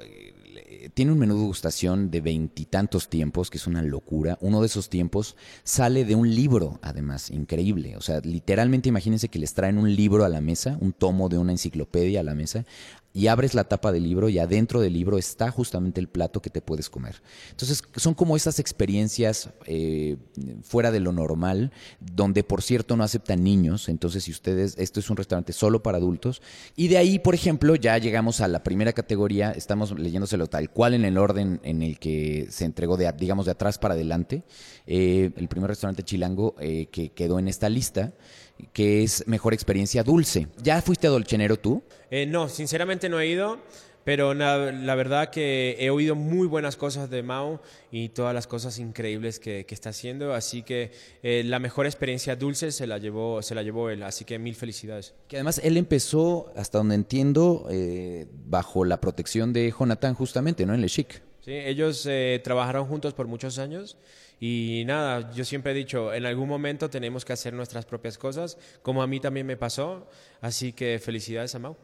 tiene 0.94 1.12
un 1.12 1.18
menú 1.18 1.38
de 1.38 1.46
gustación 1.46 2.10
de 2.10 2.20
veintitantos 2.20 3.08
tiempos, 3.08 3.50
que 3.50 3.58
es 3.58 3.66
una 3.66 3.82
locura. 3.82 4.38
Uno 4.40 4.60
de 4.60 4.66
esos 4.66 4.88
tiempos 4.88 5.36
sale 5.62 6.04
de 6.04 6.14
un 6.14 6.34
libro, 6.34 6.78
además, 6.82 7.30
increíble. 7.30 7.96
O 7.96 8.00
sea, 8.00 8.20
literalmente 8.20 8.88
imagínense 8.88 9.28
que 9.28 9.38
les 9.38 9.54
traen 9.54 9.78
un 9.78 9.94
libro 9.94 10.24
a 10.24 10.28
la 10.28 10.40
mesa, 10.40 10.78
un 10.80 10.92
tomo 10.92 11.28
de 11.28 11.38
una 11.38 11.52
enciclopedia 11.52 12.20
a 12.20 12.24
la 12.24 12.34
mesa 12.34 12.64
y 13.12 13.26
abres 13.26 13.54
la 13.54 13.64
tapa 13.64 13.90
del 13.90 14.04
libro 14.04 14.28
y 14.28 14.38
adentro 14.38 14.80
del 14.80 14.92
libro 14.92 15.18
está 15.18 15.50
justamente 15.50 16.00
el 16.00 16.08
plato 16.08 16.40
que 16.40 16.50
te 16.50 16.62
puedes 16.62 16.88
comer. 16.88 17.22
Entonces 17.50 17.82
son 17.96 18.14
como 18.14 18.36
esas 18.36 18.58
experiencias 18.58 19.50
eh, 19.66 20.16
fuera 20.62 20.92
de 20.92 21.00
lo 21.00 21.12
normal, 21.12 21.72
donde 22.00 22.44
por 22.44 22.62
cierto 22.62 22.96
no 22.96 23.02
aceptan 23.02 23.42
niños, 23.42 23.88
entonces 23.88 24.24
si 24.24 24.30
ustedes, 24.30 24.76
esto 24.78 25.00
es 25.00 25.10
un 25.10 25.16
restaurante 25.16 25.52
solo 25.52 25.82
para 25.82 25.98
adultos, 25.98 26.40
y 26.76 26.88
de 26.88 26.98
ahí, 26.98 27.18
por 27.18 27.34
ejemplo, 27.34 27.74
ya 27.74 27.98
llegamos 27.98 28.40
a 28.40 28.48
la 28.48 28.62
primera 28.62 28.92
categoría, 28.92 29.50
estamos 29.52 29.98
leyéndoselo 29.98 30.46
tal 30.46 30.70
cual 30.70 30.94
en 30.94 31.04
el 31.04 31.18
orden 31.18 31.60
en 31.64 31.82
el 31.82 31.98
que 31.98 32.46
se 32.50 32.64
entregó, 32.64 32.96
de, 32.96 33.12
digamos, 33.18 33.46
de 33.46 33.52
atrás 33.52 33.78
para 33.78 33.94
adelante, 33.94 34.44
eh, 34.86 35.32
el 35.36 35.48
primer 35.48 35.68
restaurante 35.68 36.04
chilango 36.04 36.54
eh, 36.60 36.86
que 36.92 37.10
quedó 37.10 37.38
en 37.38 37.48
esta 37.48 37.68
lista 37.68 38.12
que 38.72 39.02
es 39.02 39.26
mejor 39.26 39.54
experiencia 39.54 40.02
dulce. 40.02 40.48
¿Ya 40.62 40.80
fuiste 40.82 41.06
a 41.06 41.10
Dolchenero 41.10 41.56
tú? 41.56 41.82
Eh, 42.10 42.26
no, 42.26 42.48
sinceramente 42.48 43.08
no 43.08 43.20
he 43.20 43.26
ido. 43.26 43.58
Pero 44.04 44.32
la, 44.32 44.94
verdad 44.94 45.30
que 45.30 45.76
he 45.78 45.90
oído 45.90 46.14
muy 46.14 46.48
buenas 46.48 46.76
cosas 46.76 47.10
de 47.10 47.22
Mao 47.22 47.60
y 47.92 48.08
todas 48.08 48.34
las 48.34 48.46
cosas 48.46 48.78
increíbles 48.78 49.38
que, 49.38 49.66
está 49.68 49.90
haciendo. 49.90 50.32
Así 50.34 50.62
que 50.62 50.90
eh, 51.22 51.42
la 51.44 51.58
mejor 51.58 51.86
experiencia 51.86 52.34
dulce 52.34 52.72
se 52.72 52.86
la, 52.86 52.98
llevó, 52.98 53.42
se 53.42 53.54
la 53.54 53.62
llevó 53.62 53.90
él. 53.90 54.02
Así 54.02 54.24
que 54.24 54.38
mil 54.38 54.54
felicidades. 54.54 55.14
Que 55.28 55.36
además 55.36 55.60
él 55.62 55.76
empezó, 55.76 56.50
hasta 56.56 56.78
donde 56.78 56.94
entiendo, 56.94 57.66
eh, 57.70 58.26
bajo 58.46 58.84
la 58.84 59.00
protección 59.00 59.52
de 59.52 59.72
Jonathan 59.78 60.14
justamente, 60.14 60.64
¿no? 60.64 60.74
En 60.74 60.80
Le 60.80 60.88
Chic. 60.88 61.22
Sí, 61.44 61.52
ellos 61.52 62.08
trabajaron 62.44 62.86
juntos 62.86 63.14
por 63.14 63.26
muchos 63.26 63.58
años 63.58 63.96
y 64.40 64.84
nada, 64.86 65.32
yo 65.32 65.44
siempre 65.44 65.72
he 65.72 65.74
dicho, 65.74 66.12
en 66.14 66.26
algún 66.26 66.48
momento 66.48 66.88
tenemos 66.88 67.24
que 67.24 67.32
hacer 67.32 67.52
nuestras 67.52 67.84
propias 67.86 68.18
cosas, 68.18 68.58
como 68.82 69.02
a 69.02 69.06
mí 69.06 69.20
también 69.20 69.46
me 69.46 69.56
pasó, 69.56 70.08
así 70.40 70.72
que 70.72 70.98
felicidades 70.98 71.54
a 71.54 71.58
Mau. 71.58 71.76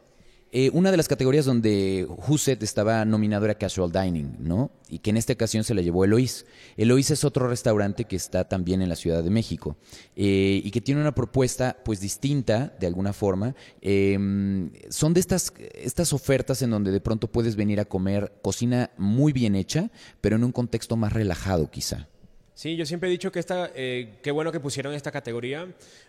Eh, 0.51 0.69
una 0.73 0.91
de 0.91 0.97
las 0.97 1.09
categorías 1.09 1.45
donde 1.45 2.07
Huset 2.27 2.63
estaba 2.63 3.03
nominado 3.03 3.45
era 3.45 3.55
Casual 3.55 3.91
Dining, 3.91 4.37
¿no? 4.39 4.71
Y 4.89 4.99
que 4.99 5.09
en 5.09 5.17
esta 5.17 5.33
ocasión 5.33 5.65
se 5.65 5.73
la 5.73 5.81
llevó 5.81 6.05
Eloís. 6.05 6.45
Eloís 6.77 7.11
es 7.11 7.25
otro 7.25 7.49
restaurante 7.49 8.05
que 8.05 8.15
está 8.15 8.47
también 8.47 8.81
en 8.81 8.87
la 8.87 8.95
Ciudad 8.95 9.23
de 9.23 9.29
México 9.29 9.75
eh, 10.15 10.61
y 10.63 10.71
que 10.71 10.79
tiene 10.79 11.01
una 11.01 11.13
propuesta 11.13 11.77
pues 11.83 11.99
distinta 11.99 12.73
de 12.79 12.87
alguna 12.87 13.11
forma. 13.11 13.55
Em, 13.81 14.71
son 14.89 15.13
de 15.13 15.19
estas, 15.19 15.51
estas 15.73 16.13
ofertas 16.13 16.61
en 16.61 16.69
donde 16.69 16.91
de 16.91 17.01
pronto 17.01 17.29
puedes 17.29 17.57
venir 17.57 17.81
a 17.81 17.85
comer 17.85 18.33
cocina 18.41 18.91
muy 18.97 19.33
bien 19.33 19.53
hecha, 19.53 19.91
pero 20.21 20.37
en 20.37 20.45
un 20.45 20.53
contexto 20.53 20.95
más 20.95 21.11
relajado 21.11 21.69
quizá. 21.69 22.07
Sí, 22.53 22.75
yo 22.75 22.87
siempre 22.87 23.09
he 23.09 23.11
dicho 23.11 23.31
que 23.31 23.39
esta, 23.39 23.69
eh, 23.75 24.17
qué 24.23 24.31
bueno 24.31 24.51
que 24.51 24.59
pusieron 24.59 24.93
esta 24.95 25.11
categoría, 25.11 25.67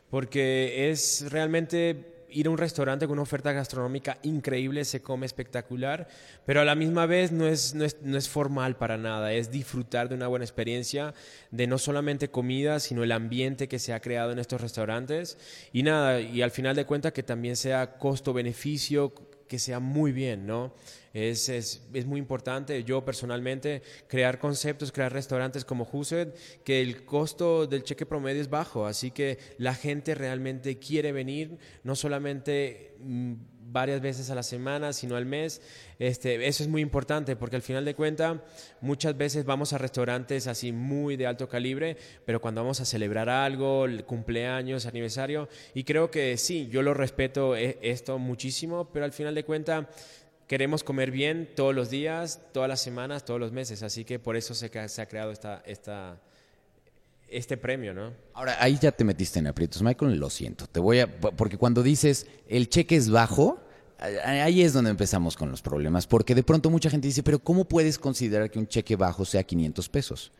porque 0.08 0.90
es 0.90 1.26
realmente 1.28 2.17
ir 2.30 2.46
a 2.46 2.50
un 2.50 2.58
restaurante 2.58 3.06
con 3.06 3.14
una 3.14 3.22
oferta 3.22 3.52
gastronómica 3.52 4.18
increíble, 4.22 4.84
se 4.84 5.02
come 5.02 5.26
espectacular, 5.26 6.08
pero 6.44 6.60
a 6.60 6.64
la 6.64 6.74
misma 6.74 7.06
vez 7.06 7.32
no 7.32 7.46
es, 7.46 7.74
no 7.74 7.84
es, 7.84 7.96
no 8.02 8.16
es 8.16 8.28
formal 8.28 8.76
para 8.76 8.96
nada, 8.96 9.32
es 9.32 9.50
disfrutar 9.50 10.08
de 10.08 10.14
una 10.14 10.26
buena 10.26 10.44
experiencia, 10.44 11.14
de 11.50 11.66
no 11.66 11.78
solamente 11.78 12.30
comida, 12.30 12.80
sino 12.80 13.04
el 13.04 13.12
ambiente 13.12 13.68
que 13.68 13.78
se 13.78 13.92
ha 13.92 14.00
creado 14.00 14.32
en 14.32 14.38
estos 14.38 14.60
restaurantes. 14.60 15.38
Y 15.72 15.82
nada, 15.82 16.20
y 16.20 16.42
al 16.42 16.50
final 16.50 16.76
de 16.76 16.84
cuentas 16.84 17.12
que 17.12 17.22
también 17.22 17.56
sea 17.56 17.98
costo-beneficio, 17.98 19.12
que 19.48 19.58
sea 19.58 19.80
muy 19.80 20.12
bien, 20.12 20.46
¿no? 20.46 20.74
Es, 21.12 21.48
es, 21.48 21.82
es, 21.92 22.06
muy 22.06 22.20
importante, 22.20 22.84
yo 22.84 23.04
personalmente, 23.04 23.82
crear 24.06 24.38
conceptos, 24.38 24.92
crear 24.92 25.12
restaurantes 25.12 25.64
como 25.64 25.88
Huset, 25.90 26.36
que 26.62 26.80
el 26.80 27.04
costo 27.04 27.66
del 27.66 27.82
cheque 27.82 28.06
promedio 28.06 28.40
es 28.40 28.50
bajo, 28.50 28.86
así 28.86 29.10
que 29.10 29.38
la 29.56 29.74
gente 29.74 30.14
realmente 30.14 30.78
quiere 30.78 31.10
venir, 31.12 31.58
no 31.82 31.96
solamente 31.96 32.94
mm, 33.00 33.34
varias 33.70 34.00
veces 34.00 34.30
a 34.30 34.34
la 34.34 34.42
semana, 34.42 34.92
sino 34.92 35.16
al 35.16 35.26
mes. 35.26 35.60
Este, 35.98 36.46
eso 36.46 36.62
es 36.62 36.68
muy 36.68 36.82
importante 36.82 37.36
porque 37.36 37.56
al 37.56 37.62
final 37.62 37.84
de 37.84 37.94
cuentas 37.94 38.38
muchas 38.80 39.16
veces 39.16 39.44
vamos 39.44 39.72
a 39.72 39.78
restaurantes 39.78 40.46
así 40.46 40.72
muy 40.72 41.16
de 41.16 41.26
alto 41.26 41.48
calibre, 41.48 41.96
pero 42.24 42.40
cuando 42.40 42.62
vamos 42.62 42.80
a 42.80 42.84
celebrar 42.84 43.28
algo, 43.28 43.86
cumpleaños, 44.06 44.86
aniversario, 44.86 45.48
y 45.74 45.84
creo 45.84 46.10
que 46.10 46.36
sí, 46.36 46.68
yo 46.68 46.82
lo 46.82 46.94
respeto 46.94 47.56
eh, 47.56 47.78
esto 47.82 48.18
muchísimo, 48.18 48.90
pero 48.92 49.04
al 49.04 49.12
final 49.12 49.34
de 49.34 49.44
cuentas 49.44 49.86
queremos 50.46 50.82
comer 50.82 51.10
bien 51.10 51.50
todos 51.54 51.74
los 51.74 51.90
días, 51.90 52.40
todas 52.52 52.68
las 52.68 52.80
semanas, 52.80 53.24
todos 53.24 53.38
los 53.38 53.52
meses, 53.52 53.82
así 53.82 54.04
que 54.04 54.18
por 54.18 54.36
eso 54.36 54.54
se, 54.54 54.88
se 54.88 55.02
ha 55.02 55.06
creado 55.06 55.30
esta, 55.30 55.62
esta, 55.66 56.18
este 57.30 57.56
premio, 57.56 57.94
¿no? 57.94 58.12
Ahora, 58.34 58.56
ahí 58.60 58.78
ya 58.80 58.92
te 58.92 59.04
metiste 59.04 59.38
en 59.38 59.46
aprietos, 59.46 59.82
Michael, 59.82 60.16
lo 60.16 60.30
siento. 60.30 60.66
Te 60.66 60.80
voy 60.80 61.00
a. 61.00 61.20
Porque 61.20 61.58
cuando 61.58 61.82
dices 61.82 62.26
el 62.48 62.68
cheque 62.68 62.96
es 62.96 63.10
bajo, 63.10 63.60
ahí 63.98 64.62
es 64.62 64.72
donde 64.72 64.90
empezamos 64.90 65.36
con 65.36 65.50
los 65.50 65.62
problemas. 65.62 66.06
Porque 66.06 66.34
de 66.34 66.42
pronto 66.42 66.70
mucha 66.70 66.90
gente 66.90 67.08
dice, 67.08 67.22
pero 67.22 67.38
¿cómo 67.38 67.66
puedes 67.66 67.98
considerar 67.98 68.50
que 68.50 68.58
un 68.58 68.66
cheque 68.66 68.96
bajo 68.96 69.24
sea 69.24 69.42
500 69.42 69.88
pesos? 69.88 70.32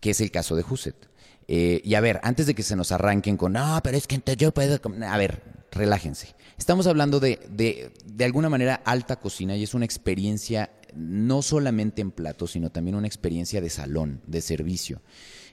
Que 0.00 0.10
es 0.10 0.20
el 0.20 0.30
caso 0.30 0.56
de 0.56 0.64
Huset. 0.68 1.08
Eh, 1.48 1.80
y 1.84 1.94
a 1.94 2.00
ver, 2.00 2.20
antes 2.22 2.46
de 2.46 2.54
que 2.54 2.62
se 2.62 2.76
nos 2.76 2.92
arranquen 2.92 3.36
con, 3.36 3.52
no, 3.52 3.80
pero 3.82 3.96
es 3.96 4.06
que 4.06 4.20
yo 4.36 4.52
puedo. 4.52 4.80
A 5.06 5.16
ver, 5.16 5.42
relájense. 5.72 6.34
Estamos 6.58 6.86
hablando 6.86 7.20
de, 7.20 7.40
de, 7.48 7.92
de 8.04 8.24
alguna 8.24 8.48
manera, 8.48 8.82
alta 8.84 9.16
cocina 9.16 9.56
y 9.56 9.62
es 9.62 9.74
una 9.74 9.84
experiencia 9.84 10.70
no 10.94 11.42
solamente 11.42 12.02
en 12.02 12.10
plato, 12.10 12.46
sino 12.46 12.70
también 12.70 12.96
una 12.96 13.06
experiencia 13.06 13.60
de 13.60 13.70
salón, 13.70 14.20
de 14.26 14.40
servicio. 14.40 15.02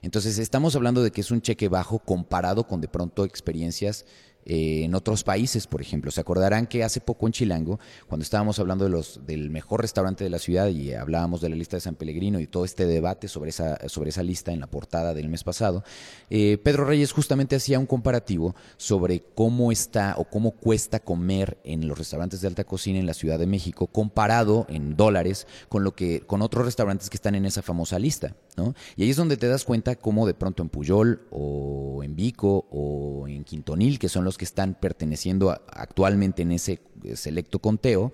Entonces, 0.01 0.37
estamos 0.37 0.75
hablando 0.75 1.03
de 1.03 1.11
que 1.11 1.21
es 1.21 1.31
un 1.31 1.41
cheque 1.41 1.69
bajo 1.69 1.99
comparado 1.99 2.67
con 2.67 2.81
de 2.81 2.87
pronto 2.87 3.25
experiencias 3.25 4.05
eh, 4.49 4.85
en 4.85 4.95
otros 4.95 5.25
países, 5.25 5.67
por 5.67 5.81
ejemplo. 5.81 6.09
Se 6.09 6.21
acordarán 6.21 6.67
que 6.67 6.81
hace 6.81 7.01
poco 7.01 7.27
en 7.27 7.33
Chilango, 7.33 7.81
cuando 8.07 8.23
estábamos 8.23 8.59
hablando 8.59 8.85
de 8.85 8.89
los, 8.89 9.19
del 9.27 9.49
mejor 9.49 9.81
restaurante 9.81 10.23
de 10.23 10.29
la 10.29 10.39
ciudad 10.39 10.69
y 10.69 10.93
hablábamos 10.93 11.41
de 11.41 11.49
la 11.49 11.57
lista 11.57 11.75
de 11.75 11.81
San 11.81 11.95
Pellegrino 11.95 12.39
y 12.39 12.47
todo 12.47 12.63
este 12.63 12.85
debate 12.85 13.27
sobre 13.27 13.49
esa, 13.49 13.77
sobre 13.89 14.11
esa 14.11 14.23
lista 14.23 14.53
en 14.53 14.61
la 14.61 14.67
portada 14.67 15.13
del 15.13 15.27
mes 15.27 15.43
pasado, 15.43 15.83
eh, 16.29 16.57
Pedro 16.63 16.85
Reyes 16.85 17.11
justamente 17.11 17.57
hacía 17.57 17.77
un 17.77 17.85
comparativo 17.85 18.55
sobre 18.77 19.21
cómo 19.35 19.71
está 19.71 20.15
o 20.17 20.23
cómo 20.23 20.51
cuesta 20.51 21.01
comer 21.01 21.57
en 21.65 21.85
los 21.87 21.97
restaurantes 21.97 22.39
de 22.39 22.47
alta 22.47 22.63
cocina 22.63 22.99
en 22.99 23.05
la 23.05 23.13
Ciudad 23.13 23.39
de 23.39 23.47
México 23.47 23.87
comparado 23.87 24.65
en 24.69 24.95
dólares 24.95 25.45
con 25.67 25.83
lo 25.83 25.93
que 25.93 26.21
con 26.21 26.41
otros 26.41 26.63
restaurantes 26.63 27.09
que 27.09 27.17
están 27.17 27.35
en 27.35 27.45
esa 27.45 27.61
famosa 27.61 27.99
lista, 27.99 28.35
¿no? 28.55 28.73
Y 28.95 29.03
ahí 29.03 29.09
es 29.09 29.17
donde 29.17 29.35
te 29.35 29.47
das 29.47 29.65
cuenta 29.65 29.97
cómo 29.97 30.25
de 30.25 30.33
pronto 30.33 30.63
en 30.63 30.69
Puyol 30.69 31.27
o 31.31 32.01
en 32.03 32.15
Vico 32.15 32.65
o 32.71 33.27
en 33.27 33.43
Quintonil, 33.43 33.99
que 33.99 34.09
son 34.09 34.23
los 34.23 34.36
que 34.37 34.45
están 34.45 34.75
perteneciendo 34.79 35.51
actualmente 35.67 36.43
en 36.43 36.51
ese 36.51 36.79
selecto 37.15 37.59
conteo, 37.59 38.11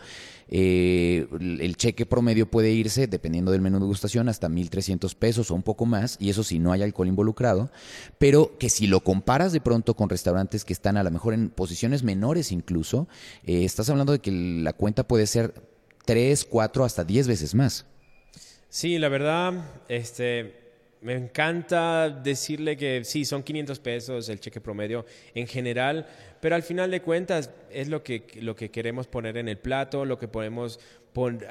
eh, 0.48 1.28
el 1.40 1.78
cheque 1.78 2.06
promedio 2.06 2.50
puede 2.50 2.72
irse, 2.72 3.08
dependiendo 3.08 3.52
del 3.52 3.62
menú 3.62 3.80
de 3.80 3.86
gustación, 3.86 4.30
hasta 4.30 4.50
1.300 4.50 5.16
pesos 5.16 5.52
o 5.52 5.56
un 5.56 5.64
poco 5.64 5.86
más, 5.86 6.18
y 6.20 6.30
eso 6.30 6.44
si 6.44 6.60
no 6.60 6.72
hay 6.72 6.84
alcohol 6.84 7.08
involucrado, 7.08 7.72
pero 8.20 8.58
que 8.58 8.70
si 8.70 8.88
lo 8.88 9.02
comparas 9.02 9.52
de 9.52 9.62
pronto 9.62 9.96
con 9.96 10.10
restaurantes 10.10 10.66
que 10.66 10.74
están 10.74 10.98
a 10.98 11.04
lo 11.04 11.12
mejor 11.12 11.34
en 11.34 11.50
posiciones 11.50 12.04
menores 12.04 12.52
incluso, 12.52 13.08
eh, 13.46 13.66
estás 13.66 13.90
hablando 13.90 14.12
de 14.12 14.20
que 14.20 14.32
la 14.32 14.74
cuenta 14.74 15.08
puede 15.08 15.28
ser 15.28 15.54
3, 16.06 16.46
4, 16.46 16.84
hasta 16.84 17.04
10 17.04 17.28
veces 17.28 17.56
más. 17.56 17.86
Sí, 18.70 18.98
la 18.98 19.10
verdad, 19.10 19.54
este, 19.88 20.63
me 21.04 21.14
encanta 21.14 22.10
decirle 22.10 22.78
que 22.78 23.04
sí, 23.04 23.26
son 23.26 23.44
500 23.44 23.80
pesos 23.80 24.30
el 24.30 24.40
cheque 24.40 24.62
promedio. 24.62 25.06
En 25.36 25.48
general, 25.48 26.08
pero 26.44 26.58
al 26.58 26.64
final 26.64 26.92
de 26.92 27.02
cuentas 27.02 27.52
es 27.72 27.88
lo 27.88 28.04
que, 28.04 28.26
lo 28.42 28.54
que 28.54 28.70
queremos 28.70 29.08
poner 29.08 29.38
en 29.38 29.48
el 29.48 29.58
plato, 29.58 30.04
lo 30.04 30.20
que 30.20 30.28
podemos 30.28 30.78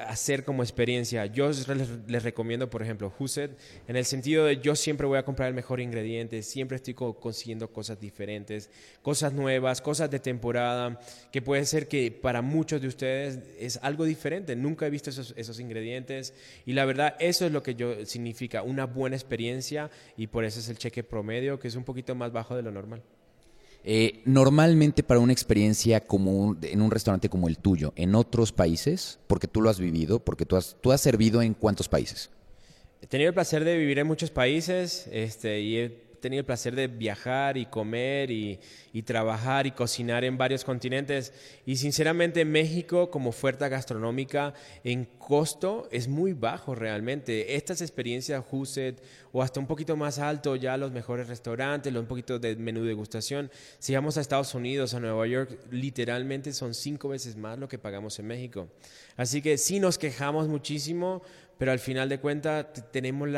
hacer 0.07 0.43
como 0.43 0.61
experiencia. 0.61 1.25
Yo 1.25 1.49
les, 1.49 2.21
recomiendo, 2.21 2.69
por 2.69 2.83
ejemplo, 2.83 3.11
Huset, 3.17 3.57
en 3.87 3.95
el 3.95 4.05
sentido 4.05 4.45
de 4.45 4.59
yo 4.59 4.75
siempre 4.75 5.07
voy 5.07 5.17
a 5.17 5.25
comprar 5.25 5.49
el 5.49 5.55
mejor 5.55 5.79
ingrediente, 5.79 6.43
siempre 6.43 6.75
estoy 6.75 6.93
consiguiendo 6.93 7.73
cosas 7.73 7.99
diferentes, 7.99 8.69
cosas 9.01 9.33
nuevas, 9.33 9.81
cosas 9.81 10.11
de 10.11 10.19
temporada, 10.19 10.99
que 11.31 11.41
puede 11.41 11.65
ser 11.65 11.87
que 11.87 12.11
para 12.11 12.43
muchos 12.43 12.79
de 12.79 12.87
ustedes 12.87 13.39
es 13.59 13.79
algo 13.81 14.05
diferente. 14.05 14.55
Nunca 14.55 14.85
he 14.85 14.91
visto 14.91 15.09
esos, 15.09 15.33
esos 15.35 15.59
ingredientes 15.59 16.35
y 16.67 16.73
la 16.73 16.85
verdad 16.85 17.15
eso 17.17 17.47
es 17.47 17.51
lo 17.51 17.63
que 17.63 17.73
yo 17.73 18.05
significa, 18.05 18.61
una 18.61 18.85
buena 18.85 19.15
experiencia 19.15 19.89
y 20.15 20.27
por 20.27 20.45
eso 20.45 20.59
es 20.59 20.69
el 20.69 20.77
cheque 20.77 21.03
promedio, 21.03 21.57
que 21.57 21.67
es 21.67 21.75
un 21.75 21.83
poquito 21.83 22.13
más 22.13 22.31
bajo 22.31 22.55
de 22.55 22.61
lo 22.61 22.71
normal. 22.71 23.01
Eh, 23.85 24.21
normalmente 24.23 25.03
para 25.03 25.19
una 25.19 25.33
experiencia 25.33 25.99
como 25.99 26.55
en 26.61 26.81
un 26.81 26.89
restaurante 26.89 27.27
como 27.27 27.49
el 27.49 27.57
tuyo, 27.57 27.91
en 27.97 28.15
otros 28.15 28.53
países, 28.53 29.19
porque 29.27 29.47
tú 29.47 29.61
lo 29.61 29.69
has 29.69 29.79
vivido, 29.79 30.19
porque 30.19 30.45
tú 30.45 30.55
has, 30.55 30.77
tú 30.79 30.91
has 30.93 31.01
servido 31.01 31.41
en 31.41 31.53
cuántos 31.53 31.89
países? 31.89 32.29
He 33.01 33.07
tenido 33.07 33.27
el 33.27 33.33
placer 33.33 33.65
de 33.65 33.77
vivir 33.77 33.99
en 33.99 34.07
muchos 34.07 34.31
países 34.31 35.07
este, 35.11 35.59
y 35.59 35.77
he 35.77 36.02
tenido 36.23 36.39
el 36.39 36.45
placer 36.45 36.73
de 36.73 36.87
viajar 36.87 37.57
y 37.57 37.67
comer 37.67 38.31
y, 38.31 38.59
trabajar 39.05 39.67
y 39.67 39.71
cocinar 39.71 40.23
en 40.23 40.37
varios 40.37 40.63
continentes. 40.63 41.33
Y 41.65 41.75
sinceramente 41.75 42.45
México 42.45 43.11
como 43.11 43.29
oferta 43.29 43.67
gastronómica 43.67 44.53
en 44.83 45.05
costo 45.19 45.87
es 45.91 46.07
muy 46.07 46.33
bajo 46.33 46.73
realmente. 46.73 47.55
Estas 47.55 47.81
experiencias 47.81 48.43
Huset 48.49 49.03
o 49.33 49.43
hasta 49.43 49.59
un 49.59 49.67
poquito 49.67 49.95
más 49.97 50.19
alto 50.19 50.55
ya 50.55 50.77
los 50.77 50.91
mejores 50.91 51.27
restaurantes, 51.27 51.93
un 51.93 52.05
poquito 52.05 52.39
de 52.39 52.55
menú 52.55 52.83
degustación. 52.83 53.51
Si 53.79 53.93
vamos 53.93 54.17
a 54.17 54.21
Estados 54.21 54.55
Unidos, 54.55 54.93
a 54.93 54.99
Nueva 54.99 55.27
York, 55.27 55.59
literalmente 55.71 56.53
son 56.53 56.73
cinco 56.73 57.09
veces 57.09 57.35
más 57.35 57.59
lo 57.59 57.67
que 57.67 57.77
pagamos 57.77 58.17
en 58.19 58.27
México. 58.27 58.69
Así 59.17 59.41
que 59.41 59.57
sí 59.57 59.79
nos 59.79 59.97
quejamos 59.97 60.47
muchísimo 60.47 61.21
pero 61.57 61.71
al 61.71 61.79
final 61.79 62.09
de 62.09 62.19
cuentas 62.19 62.65
tenemos 62.91 63.29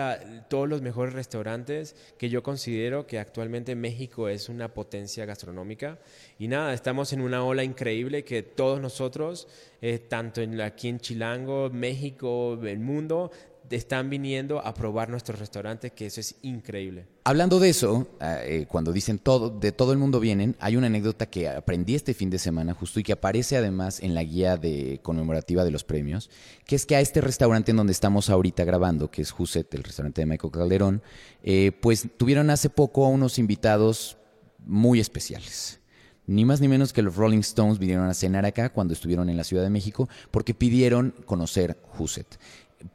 todos 0.48 0.68
los 0.68 0.82
mejores 0.82 1.14
restaurantes 1.14 1.96
que 2.18 2.30
yo 2.30 2.42
considero 2.44 3.06
que 3.06 3.20
actualmente 3.20 3.76
México 3.76 4.30
es 4.30 4.50
una 4.50 4.74
potencia 4.74 5.26
gastronómica. 5.26 6.00
Y 6.40 6.48
nada, 6.48 6.74
estamos 6.74 7.14
en 7.14 7.22
una 7.22 7.44
ola 7.44 7.64
increíble 7.64 8.24
que 8.24 8.44
todos 8.44 8.82
nosotros, 8.82 9.48
eh, 9.82 10.00
tanto 10.00 10.42
en, 10.42 10.60
aquí 10.62 10.88
en 10.88 11.00
Chilango, 11.00 11.70
México, 11.70 12.60
el 12.64 12.80
mundo, 12.80 13.32
están 13.70 14.10
viniendo 14.10 14.60
a 14.60 14.74
probar 14.74 15.10
nuestros 15.10 15.40
restaurantes, 15.40 15.92
que 15.92 16.06
eso 16.06 16.20
es 16.20 16.36
increíble. 16.42 17.08
Hablando 17.24 17.60
de 17.60 17.70
eso, 17.70 18.08
ah, 18.20 18.40
eh, 18.44 18.66
cuando 18.68 18.92
dicen 18.94 19.18
todo, 19.18 19.50
de 19.50 19.72
todo 19.72 19.92
el 19.92 19.98
mundo 19.98 20.20
vienen, 20.20 20.56
hay 20.60 20.76
una 20.76 20.88
anécdota 20.88 21.26
que 21.26 21.50
aprendí 21.50 21.96
este 21.96 22.14
fin 22.14 22.30
de 22.30 22.38
semana 22.38 22.74
justo 22.74 23.00
y 23.00 23.04
que 23.04 23.14
aparece 23.14 23.58
además 23.58 24.00
en 24.02 24.14
la 24.14 24.24
guía 24.24 24.58
de 24.58 25.00
conmemorativa 25.02 25.64
de 25.64 25.72
los 25.72 25.84
premios, 25.84 26.30
que 26.66 26.76
es 26.76 26.86
que 26.86 26.96
a 26.96 27.02
este 27.02 27.22
restaurante 27.22 27.72
en 27.72 27.78
donde 27.78 27.94
estamos 27.94 28.30
ahorita 28.30 28.64
grabando, 28.64 29.10
que 29.10 29.22
es 29.22 29.32
Juset, 29.32 29.74
el 29.74 29.84
restaurante 29.84 30.22
de 30.22 30.28
Michael 30.28 30.52
Calderón, 30.52 31.02
eh, 31.44 31.72
pues 31.82 32.08
tuvieron 32.18 32.50
hace 32.50 32.70
poco 32.70 33.06
a 33.06 33.10
unos 33.10 33.40
invitados 33.40 34.18
muy 34.60 35.00
especiales. 35.00 35.80
Ni 36.28 36.44
más 36.44 36.60
ni 36.60 36.68
menos 36.68 36.92
que 36.92 37.04
los 37.04 37.16
Rolling 37.16 37.40
Stones 37.40 37.78
vinieron 37.78 38.08
a 38.08 38.14
cenar 38.16 38.46
acá 38.46 38.70
cuando 38.72 38.94
estuvieron 38.94 39.30
en 39.30 39.38
la 39.38 39.44
Ciudad 39.44 39.62
de 39.62 39.70
México 39.70 40.10
porque 40.32 40.56
pidieron 40.56 41.14
conocer 41.26 41.78
Huset. 41.98 42.40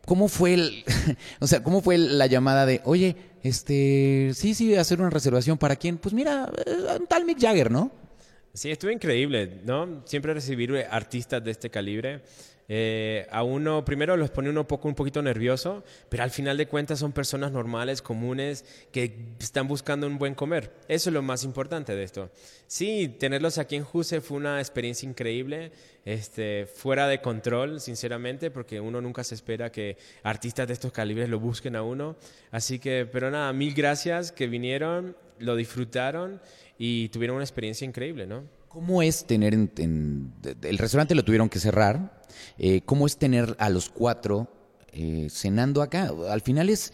¿Cómo 0.07 0.29
fue 0.29 0.55
el, 0.55 0.85
o 1.41 1.47
sea, 1.47 1.63
cómo 1.63 1.81
fue 1.81 1.99
la 1.99 2.27
llamada 2.27 2.67
de, 2.67 2.81
oye, 2.85 3.17
este, 3.43 4.33
sí, 4.35 4.55
sí, 4.55 4.75
hacer 4.75 5.01
una 5.01 5.11
reservación 5.11 5.59
para 5.59 5.77
quién? 5.77 5.99
Pues 5.99 6.15
mira, 6.15 6.51
eh, 6.67 6.99
un 7.01 7.07
tal 7.07 7.25
Mick 7.25 7.41
Jagger, 7.41 7.71
¿no? 7.71 7.91
Sí, 8.53 8.71
estuvo 8.71 8.91
increíble, 8.91 9.61
¿no? 9.65 10.03
Siempre 10.07 10.35
recibir 10.35 10.75
artistas 10.91 11.43
de 11.45 11.51
este 11.53 11.71
calibre 11.71 12.23
eh, 12.73 13.27
a 13.33 13.43
uno, 13.43 13.85
primero 13.85 14.17
los 14.17 14.31
pone 14.31 14.49
uno 14.49 14.61
un 14.61 14.67
poco, 14.69 14.87
un 14.87 14.95
poquito 14.95 15.21
nervioso, 15.23 15.83
pero 16.09 16.23
al 16.23 16.31
final 16.31 16.57
de 16.57 16.69
cuentas 16.69 17.01
son 17.01 17.11
personas 17.11 17.51
normales, 17.51 18.01
comunes, 18.01 18.65
que 18.93 19.35
están 19.41 19.67
buscando 19.67 20.07
un 20.07 20.19
buen 20.19 20.37
comer. 20.37 20.73
Eso 20.87 21.11
es 21.11 21.15
lo 21.15 21.21
más 21.21 21.43
importante 21.43 21.97
de 21.97 22.05
esto. 22.05 22.31
Sí, 22.69 23.09
tenerlos 23.19 23.59
aquí 23.59 23.75
en 23.75 23.83
Juse 23.83 24.21
fue 24.21 24.37
una 24.37 24.61
experiencia 24.61 25.09
increíble, 25.09 25.73
este, 26.05 26.67
fuera 26.67 27.09
de 27.09 27.21
control, 27.21 27.81
sinceramente, 27.81 28.53
porque 28.53 28.81
uno 28.81 29.01
nunca 29.01 29.25
se 29.25 29.35
espera 29.35 29.73
que 29.73 29.97
artistas 30.23 30.69
de 30.69 30.75
estos 30.75 30.93
calibres 30.93 31.29
lo 31.29 31.41
busquen 31.41 31.75
a 31.75 31.83
uno. 31.83 32.15
Así 32.53 32.79
que, 32.79 33.05
pero 33.05 33.33
nada, 33.33 33.53
mil 33.53 33.75
gracias 33.75 34.31
que 34.31 34.47
vinieron, 34.47 35.17
lo 35.41 35.57
disfrutaron 35.57 36.41
y 36.79 37.09
tuvieron 37.09 37.35
una 37.35 37.45
experiencia 37.45 37.85
increíble, 37.85 38.29
¿no? 38.29 38.60
¿Cómo 38.71 39.03
es 39.03 39.27
tener 39.27 39.53
en, 39.53 40.33
el 40.63 40.79
restaurante 40.79 41.17
lo 41.17 41.25
tuvieron 41.25 41.49
que 41.49 41.59
cerrar? 41.59 42.23
Eh, 42.57 42.83
¿Cómo 42.83 43.09
es 43.09 43.17
tener 43.17 43.57
a 43.59 43.69
los 43.69 43.89
cuatro 43.89 44.47
eh, 44.93 45.27
cenando 45.29 45.83
acá? 45.83 46.13
Al 46.31 46.41
final 46.41 46.69
es, 46.69 46.93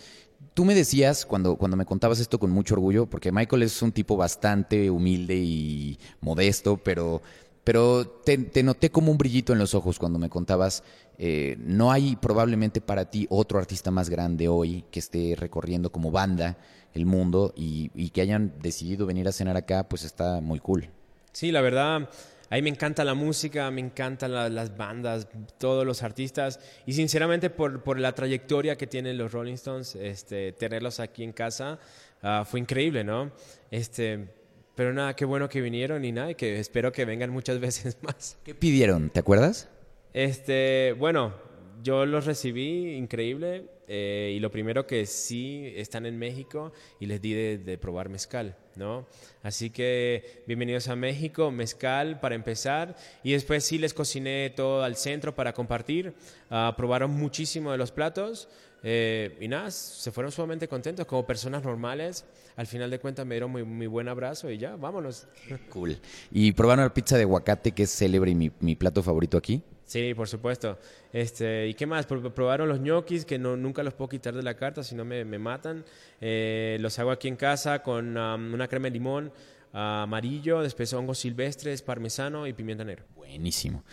tú 0.54 0.64
me 0.64 0.74
decías 0.74 1.26
cuando, 1.26 1.56
cuando 1.56 1.76
me 1.76 1.84
contabas 1.84 2.18
esto 2.18 2.38
con 2.38 2.50
mucho 2.50 2.76
orgullo, 2.76 3.04
porque 3.04 3.30
Michael 3.30 3.62
es 3.62 3.82
un 3.82 3.92
tipo 3.92 4.16
bastante 4.16 4.88
humilde 4.88 5.36
y 5.36 5.98
modesto, 6.22 6.78
pero, 6.78 7.20
pero 7.62 8.06
te, 8.24 8.62
noté 8.62 8.90
como 8.90 9.12
un 9.12 9.18
brillito 9.18 9.52
en 9.52 9.58
los 9.58 9.74
ojos 9.74 9.98
cuando 9.98 10.18
me 10.18 10.30
contabas, 10.30 10.82
eh, 11.18 11.58
no 11.58 11.92
hay 11.92 12.16
probablemente 12.16 12.80
para 12.80 13.10
ti 13.10 13.26
otro 13.28 13.58
artista 13.58 13.90
más 13.90 14.08
grande 14.08 14.48
hoy 14.48 14.86
que 14.90 15.00
esté 15.00 15.34
recorriendo 15.36 15.92
como 15.92 16.10
banda 16.10 16.56
el 16.94 17.04
mundo 17.04 17.52
y, 17.54 17.90
y 17.94 18.08
que 18.08 18.22
hayan 18.22 18.54
decidido 18.62 19.04
venir 19.04 19.28
a 19.28 19.32
cenar 19.32 19.58
acá, 19.58 19.86
pues 19.86 20.04
está 20.04 20.40
muy 20.40 20.58
cool. 20.58 20.88
Sí, 21.36 21.52
la 21.52 21.60
verdad, 21.60 22.08
a 22.48 22.54
mí 22.54 22.62
me 22.62 22.70
encanta 22.70 23.04
la 23.04 23.12
música, 23.12 23.70
me 23.70 23.82
encantan 23.82 24.32
las 24.32 24.74
bandas, 24.74 25.28
todos 25.58 25.84
los 25.84 26.02
artistas 26.02 26.58
y 26.86 26.94
sinceramente 26.94 27.50
por, 27.50 27.82
por, 27.82 28.00
la 28.00 28.14
trayectoria 28.14 28.76
que 28.76 28.86
tienen 28.86 29.18
los 29.18 29.32
Rolling 29.32 29.52
Stones, 29.52 29.96
este, 29.96 30.52
tenerlos 30.52 30.98
aquí 30.98 31.22
en 31.24 31.34
casa 31.34 31.78
ah, 32.22 32.46
fue 32.48 32.60
increíble, 32.60 33.04
¿no? 33.04 33.32
Este, 33.70 34.28
pero 34.74 34.94
nada, 34.94 35.14
qué 35.14 35.26
bueno 35.26 35.46
que 35.46 35.60
vinieron 35.60 36.06
y 36.06 36.12
nada, 36.12 36.32
que 36.32 36.58
espero 36.58 36.90
que 36.90 37.04
vengan 37.04 37.28
muchas 37.28 37.60
veces 37.66 37.98
más. 38.00 38.38
¿Qué 38.42 38.54
pidieron? 38.54 39.10
¿Te 39.10 39.20
acuerdas? 39.20 39.68
Este, 40.14 40.94
bueno, 40.98 41.34
yo 41.82 42.06
los 42.06 42.26
recibí 42.26 42.94
increíble 42.94 43.66
eh, 43.88 44.32
y 44.36 44.40
lo 44.40 44.50
primero 44.50 44.86
que 44.86 45.06
sí 45.06 45.72
están 45.76 46.06
en 46.06 46.18
México 46.18 46.72
y 47.00 47.06
les 47.06 47.20
di 47.20 47.34
de, 47.34 47.78
probar 47.78 48.08
mezcal, 48.08 48.56
¿no? 48.74 49.06
Así 49.42 49.70
que 49.70 50.42
bienvenidos 50.46 50.88
a 50.88 50.96
México, 50.96 51.50
mezcal 51.50 52.20
para 52.20 52.34
empezar 52.34 52.96
y 53.22 53.32
después 53.32 53.64
sí 53.64 53.78
les 53.78 53.94
cociné 53.94 54.50
todo 54.50 54.82
al 54.82 54.96
centro 54.96 55.34
para 55.34 55.52
compartir, 55.52 56.14
uh, 56.50 56.74
probaron 56.76 57.12
muchísimo 57.12 57.72
de 57.72 57.78
los 57.78 57.92
platos 57.92 58.48
eh, 58.82 59.36
y 59.40 59.48
nada, 59.48 59.70
se 59.70 60.12
fueron 60.12 60.32
sumamente 60.32 60.68
contentos 60.68 61.06
como 61.06 61.26
personas 61.26 61.62
normales. 61.62 62.24
Al 62.56 62.66
final 62.66 62.90
de 62.90 62.98
cuentas 62.98 63.26
me 63.26 63.34
dieron 63.34 63.50
muy, 63.50 63.86
buen 63.86 64.08
abrazo 64.08 64.50
y 64.50 64.58
ya, 64.58 64.76
vámonos. 64.76 65.26
Cool. 65.70 65.98
¿Y 66.30 66.52
probaron 66.52 66.84
la 66.84 66.94
pizza 66.94 67.16
de 67.16 67.22
aguacate 67.22 67.72
que 67.72 67.84
es 67.84 67.90
célebre 67.90 68.30
y 68.30 68.34
mi 68.34 68.76
plato 68.76 69.02
favorito 69.02 69.36
aquí? 69.36 69.62
Sí, 69.86 70.14
por 70.14 70.28
supuesto. 70.28 70.78
Este, 71.12 71.68
¿Y 71.68 71.74
qué 71.74 71.86
más? 71.86 72.06
Probaron 72.06 72.68
los 72.68 72.80
ñoquis, 72.80 73.24
que 73.24 73.38
no, 73.38 73.56
nunca 73.56 73.84
los 73.84 73.94
puedo 73.94 74.08
quitar 74.08 74.34
de 74.34 74.42
la 74.42 74.54
carta, 74.54 74.82
si 74.82 74.96
no 74.96 75.04
me, 75.04 75.24
me 75.24 75.38
matan. 75.38 75.84
Eh, 76.20 76.76
los 76.80 76.98
hago 76.98 77.12
aquí 77.12 77.28
en 77.28 77.36
casa 77.36 77.82
con 77.82 78.16
una 78.16 78.68
crema 78.68 78.86
de 78.86 78.90
limón. 78.90 79.32
amarillo, 79.72 80.62
después 80.62 80.92
hongos 80.92 81.18
silvestres, 81.18 81.82
parmesano 81.82 82.46
y 82.46 82.52
pimienta 82.52 82.82
negra. 82.84 83.04
Buenísimo. 83.14 83.84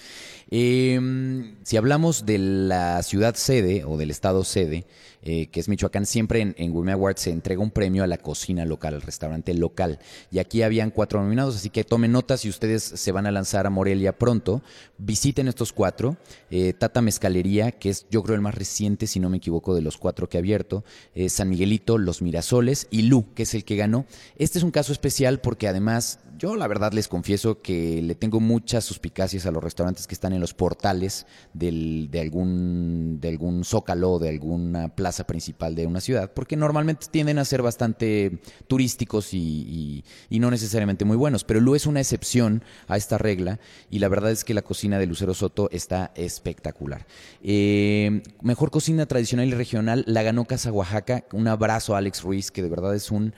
Em, 0.49 1.55
si 1.63 1.77
hablamos 1.77 2.25
de 2.25 2.37
la 2.39 3.03
ciudad 3.03 3.35
sede 3.35 3.83
o 3.83 3.97
del 3.97 4.09
estado 4.09 4.43
sede, 4.43 4.85
eh, 5.23 5.47
que 5.47 5.59
es 5.59 5.69
Michoacán, 5.69 6.05
siempre 6.05 6.41
en, 6.41 6.53
en 6.57 6.71
Gourmet 6.71 6.93
Awards 6.93 7.21
se 7.21 7.31
entrega 7.31 7.61
un 7.61 7.71
premio 7.71 8.03
a 8.03 8.07
la 8.07 8.17
cocina 8.17 8.65
local, 8.65 8.95
al 8.95 9.01
restaurante 9.01 9.53
local. 9.53 9.99
Y 10.31 10.39
aquí 10.39 10.61
habían 10.61 10.91
cuatro 10.91 11.21
nominados, 11.21 11.55
así 11.55 11.69
que 11.69 11.83
tomen 11.83 12.11
nota 12.11 12.37
si 12.37 12.49
ustedes 12.49 12.83
se 12.83 13.11
van 13.11 13.25
a 13.25 13.31
lanzar 13.31 13.65
a 13.65 13.69
Morelia 13.69 14.17
pronto. 14.17 14.61
Visiten 14.97 15.47
estos 15.47 15.71
cuatro. 15.71 16.17
Eh, 16.51 16.73
Tata 16.73 17.01
Mezcalería, 17.01 17.71
que 17.71 17.89
es 17.89 18.05
yo 18.09 18.21
creo 18.23 18.35
el 18.35 18.41
más 18.41 18.55
reciente, 18.55 19.07
si 19.07 19.19
no 19.19 19.29
me 19.29 19.37
equivoco, 19.37 19.75
de 19.75 19.81
los 19.81 19.97
cuatro 19.97 20.27
que 20.27 20.37
ha 20.37 20.39
abierto. 20.39 20.83
Eh, 21.15 21.29
San 21.29 21.49
Miguelito, 21.49 21.97
Los 21.97 22.21
Mirasoles 22.21 22.87
y 22.91 23.03
Lu, 23.03 23.33
que 23.33 23.43
es 23.43 23.53
el 23.53 23.63
que 23.63 23.75
ganó. 23.75 24.05
Este 24.35 24.57
es 24.57 24.63
un 24.63 24.71
caso 24.71 24.91
especial 24.91 25.39
porque 25.39 25.67
además 25.67 26.19
yo 26.37 26.55
la 26.55 26.67
verdad 26.67 26.93
les 26.93 27.07
confieso 27.07 27.61
que 27.61 28.01
le 28.01 28.15
tengo 28.15 28.39
muchas 28.39 28.83
suspicacias 28.83 29.45
a 29.45 29.51
los 29.51 29.63
restaurantes 29.63 30.07
que 30.07 30.15
están 30.15 30.33
en 30.33 30.41
los 30.41 30.53
portales 30.53 31.25
del, 31.53 32.09
de, 32.11 32.19
algún, 32.19 33.19
de 33.21 33.29
algún 33.29 33.63
zócalo, 33.63 34.19
de 34.19 34.29
alguna 34.29 34.89
plaza 34.95 35.12
principal 35.21 35.75
de 35.75 35.85
una 35.85 36.01
ciudad, 36.01 36.31
porque 36.33 36.55
normalmente 36.55 37.07
tienden 37.11 37.37
a 37.37 37.45
ser 37.45 37.61
bastante 37.61 38.39
turísticos 38.67 39.33
y, 39.33 40.03
no 40.31 40.49
necesariamente 40.49 41.05
muy 41.05 41.15
buenos. 41.15 41.43
Pero 41.43 41.61
Lu 41.61 41.75
es 41.75 41.85
una 41.85 41.99
excepción 42.01 42.63
a 42.87 42.97
esta 42.97 43.17
regla 43.17 43.59
y 43.91 43.99
la 43.99 44.07
verdad 44.07 44.31
es 44.31 44.43
que 44.43 44.53
la 44.53 44.63
cocina 44.63 44.97
de 44.97 45.05
Lucero 45.05 45.33
Soto 45.33 45.69
está 45.71 46.11
espectacular. 46.15 47.05
Eh, 47.43 48.23
mejor 48.41 48.71
cocina 48.71 49.05
tradicional 49.05 49.47
y 49.47 49.53
regional 49.53 50.03
la 50.07 50.23
ganó 50.23 50.45
Casa 50.45 50.71
Oaxaca. 50.71 51.25
Un 51.31 51.47
abrazo 51.47 51.93
a 51.93 51.99
Alex 51.99 52.23
Ruiz, 52.23 52.49
que 52.49 52.63
de 52.63 52.69
verdad 52.69 52.95
es 52.95 53.11
un 53.11 53.33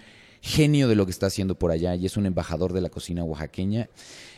genio 0.45 0.87
de 0.87 0.95
lo 0.95 1.05
que 1.05 1.11
está 1.11 1.25
haciendo 1.25 1.57
por 1.57 1.71
allá 1.71 1.95
y 1.95 2.05
es 2.05 2.17
un 2.17 2.27
embajador 2.27 2.71
de 2.71 2.81
la 2.81 2.89
cocina 2.89 3.23
oaxaqueña. 3.23 3.89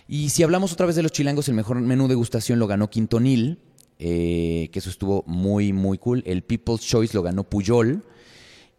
Y 0.07 0.29
si 0.29 0.41
hablamos 0.41 0.71
otra 0.71 0.85
vez 0.85 0.95
de 0.95 1.03
los 1.03 1.11
chilangos, 1.11 1.49
el 1.49 1.55
mejor 1.55 1.81
menú 1.81 2.07
de 2.07 2.15
gustación 2.15 2.59
lo 2.59 2.67
ganó 2.67 2.89
Quintonil, 2.89 3.59
eh, 3.99 4.69
que 4.71 4.79
eso 4.79 4.89
estuvo 4.89 5.23
muy, 5.27 5.73
muy 5.73 5.97
cool. 5.97 6.23
El 6.25 6.43
People's 6.43 6.81
Choice 6.81 7.15
lo 7.15 7.23
ganó 7.23 7.43
Puyol. 7.43 8.03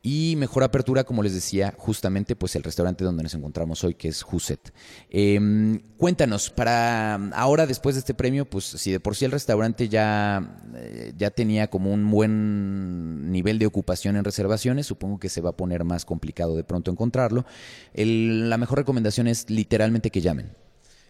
Y 0.00 0.36
mejor 0.36 0.62
apertura, 0.62 1.02
como 1.02 1.24
les 1.24 1.34
decía, 1.34 1.74
justamente 1.76 2.36
pues 2.36 2.54
el 2.54 2.62
restaurante 2.62 3.04
donde 3.04 3.24
nos 3.24 3.34
encontramos 3.34 3.82
hoy, 3.82 3.94
que 3.94 4.08
es 4.08 4.24
Huset. 4.24 4.72
Eh, 5.10 5.80
cuéntanos, 5.96 6.50
para 6.50 7.16
ahora 7.34 7.66
después 7.66 7.96
de 7.96 7.98
este 7.98 8.14
premio, 8.14 8.48
pues 8.48 8.64
si 8.64 8.92
de 8.92 9.00
por 9.00 9.16
sí 9.16 9.24
el 9.24 9.32
restaurante 9.32 9.88
ya, 9.88 10.62
eh, 10.76 11.12
ya 11.16 11.30
tenía 11.30 11.68
como 11.68 11.92
un 11.92 12.08
buen 12.08 13.32
nivel 13.32 13.58
de 13.58 13.66
ocupación 13.66 14.16
en 14.16 14.24
reservaciones, 14.24 14.86
supongo 14.86 15.18
que 15.18 15.28
se 15.28 15.40
va 15.40 15.50
a 15.50 15.56
poner 15.56 15.82
más 15.82 16.04
complicado 16.04 16.54
de 16.54 16.62
pronto 16.62 16.92
encontrarlo. 16.92 17.44
La 17.92 18.56
mejor 18.56 18.78
recomendación 18.78 19.26
es 19.26 19.50
literalmente 19.50 20.10
que 20.10 20.20
llamen. 20.20 20.52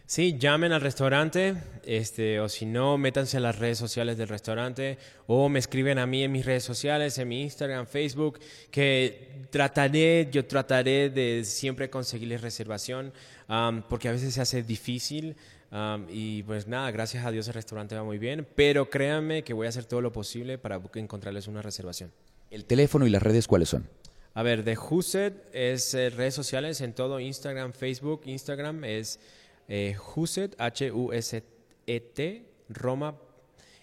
Sí, 0.09 0.39
llamen 0.39 0.73
al 0.73 0.81
restaurante, 0.81 1.55
este, 1.85 2.41
o 2.41 2.49
si 2.49 2.65
no, 2.65 2.97
métanse 2.97 3.37
a 3.37 3.41
las 3.41 3.59
redes 3.59 3.77
sociales 3.77 4.17
del 4.17 4.29
restaurante, 4.29 4.97
o 5.27 5.51
me 5.51 5.59
escriben 5.59 5.99
a 5.99 6.07
mí 6.07 6.25
en 6.25 6.33
mis 6.33 6.47
redes 6.47 6.65
sociales, 6.65 7.19
en 7.19 7.29
mi 7.29 7.43
Instagram, 7.43 7.87
Facebook, 7.87 8.39
que 8.71 9.45
trataré, 9.51 10.31
yo 10.33 10.47
trataré 10.47 11.11
de 11.11 11.45
siempre 11.45 11.91
conseguirles 11.91 12.41
reservación, 12.41 13.13
am, 13.49 13.83
porque 13.87 14.09
a 14.09 14.13
veces 14.13 14.33
se 14.33 14.41
hace 14.41 14.63
difícil. 14.63 15.37
am, 15.71 16.07
y 16.09 16.43
pues 16.45 16.67
nada, 16.67 16.91
gracias 16.91 17.27
a 17.27 17.31
Dios 17.31 17.47
el 17.49 17.53
restaurante 17.53 17.95
va 17.95 18.03
muy 18.03 18.17
bien, 18.17 18.49
pero 18.55 18.89
créanme 18.89 19.45
que 19.45 19.53
voy 19.53 19.67
a 19.67 19.69
hacer 19.69 19.85
todo 19.85 20.01
lo 20.01 20.11
posible 20.11 20.57
para 20.57 20.81
encontrarles 20.95 21.49
una 21.49 21.61
reservación. 21.61 22.11
El 22.51 22.65
teléfono 22.65 23.07
y 23.07 23.11
las 23.11 23.23
redes, 23.23 23.47
¿cuáles 23.47 23.69
son? 23.69 23.87
A 24.33 24.43
ver, 24.43 24.65
de 24.65 24.79
Huset 24.79 25.35
es 25.53 25.93
eh, 25.93 26.09
redes 26.09 26.33
sociales 26.33 26.81
en 26.81 26.95
todo 26.95 27.21
Instagram, 27.21 27.75
Facebook, 27.75 28.23
Instagram 28.25 28.85
es 28.85 29.21
eh, 29.69 29.97
Huset, 30.15 30.57
H-U-S-E-T, 30.59 32.47
Roma. 32.71 33.17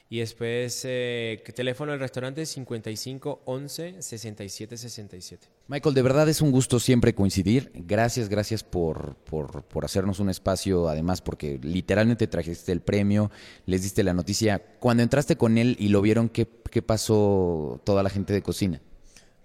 Y 0.08 0.20
después 0.20 0.84
eh, 0.86 1.44
teléfono 1.56 1.92
del 1.92 2.00
restaurante 2.00 2.46
55 2.46 3.42
11 3.46 4.02
67 4.04 4.78
67. 4.78 5.48
Michael, 5.68 5.96
de 5.96 6.02
verdad 6.04 6.30
es 6.30 6.42
un 6.42 6.52
gusto 6.52 6.80
siempre 6.80 7.16
coincidir. 7.16 7.72
Gracias, 7.74 8.30
gracias 8.30 8.64
por, 8.64 9.16
por, 9.16 9.64
por 9.64 9.84
hacernos 9.84 10.20
un 10.20 10.30
espacio, 10.30 10.90
además 10.90 11.22
porque 11.22 11.60
literalmente 11.64 12.28
trajiste 12.28 12.72
el 12.72 12.82
premio, 12.82 13.32
les 13.66 13.82
diste 13.82 14.04
la 14.04 14.14
noticia. 14.14 14.62
Cuando 14.80 15.02
entraste 15.02 15.38
con 15.38 15.58
él 15.58 15.76
y 15.80 15.88
lo 15.88 16.04
vieron, 16.04 16.30
¿qué, 16.30 16.48
qué 16.70 16.84
pasó 16.84 17.82
toda 17.84 18.04
la 18.04 18.12
gente 18.12 18.32
de 18.32 18.44
cocina? 18.44 18.82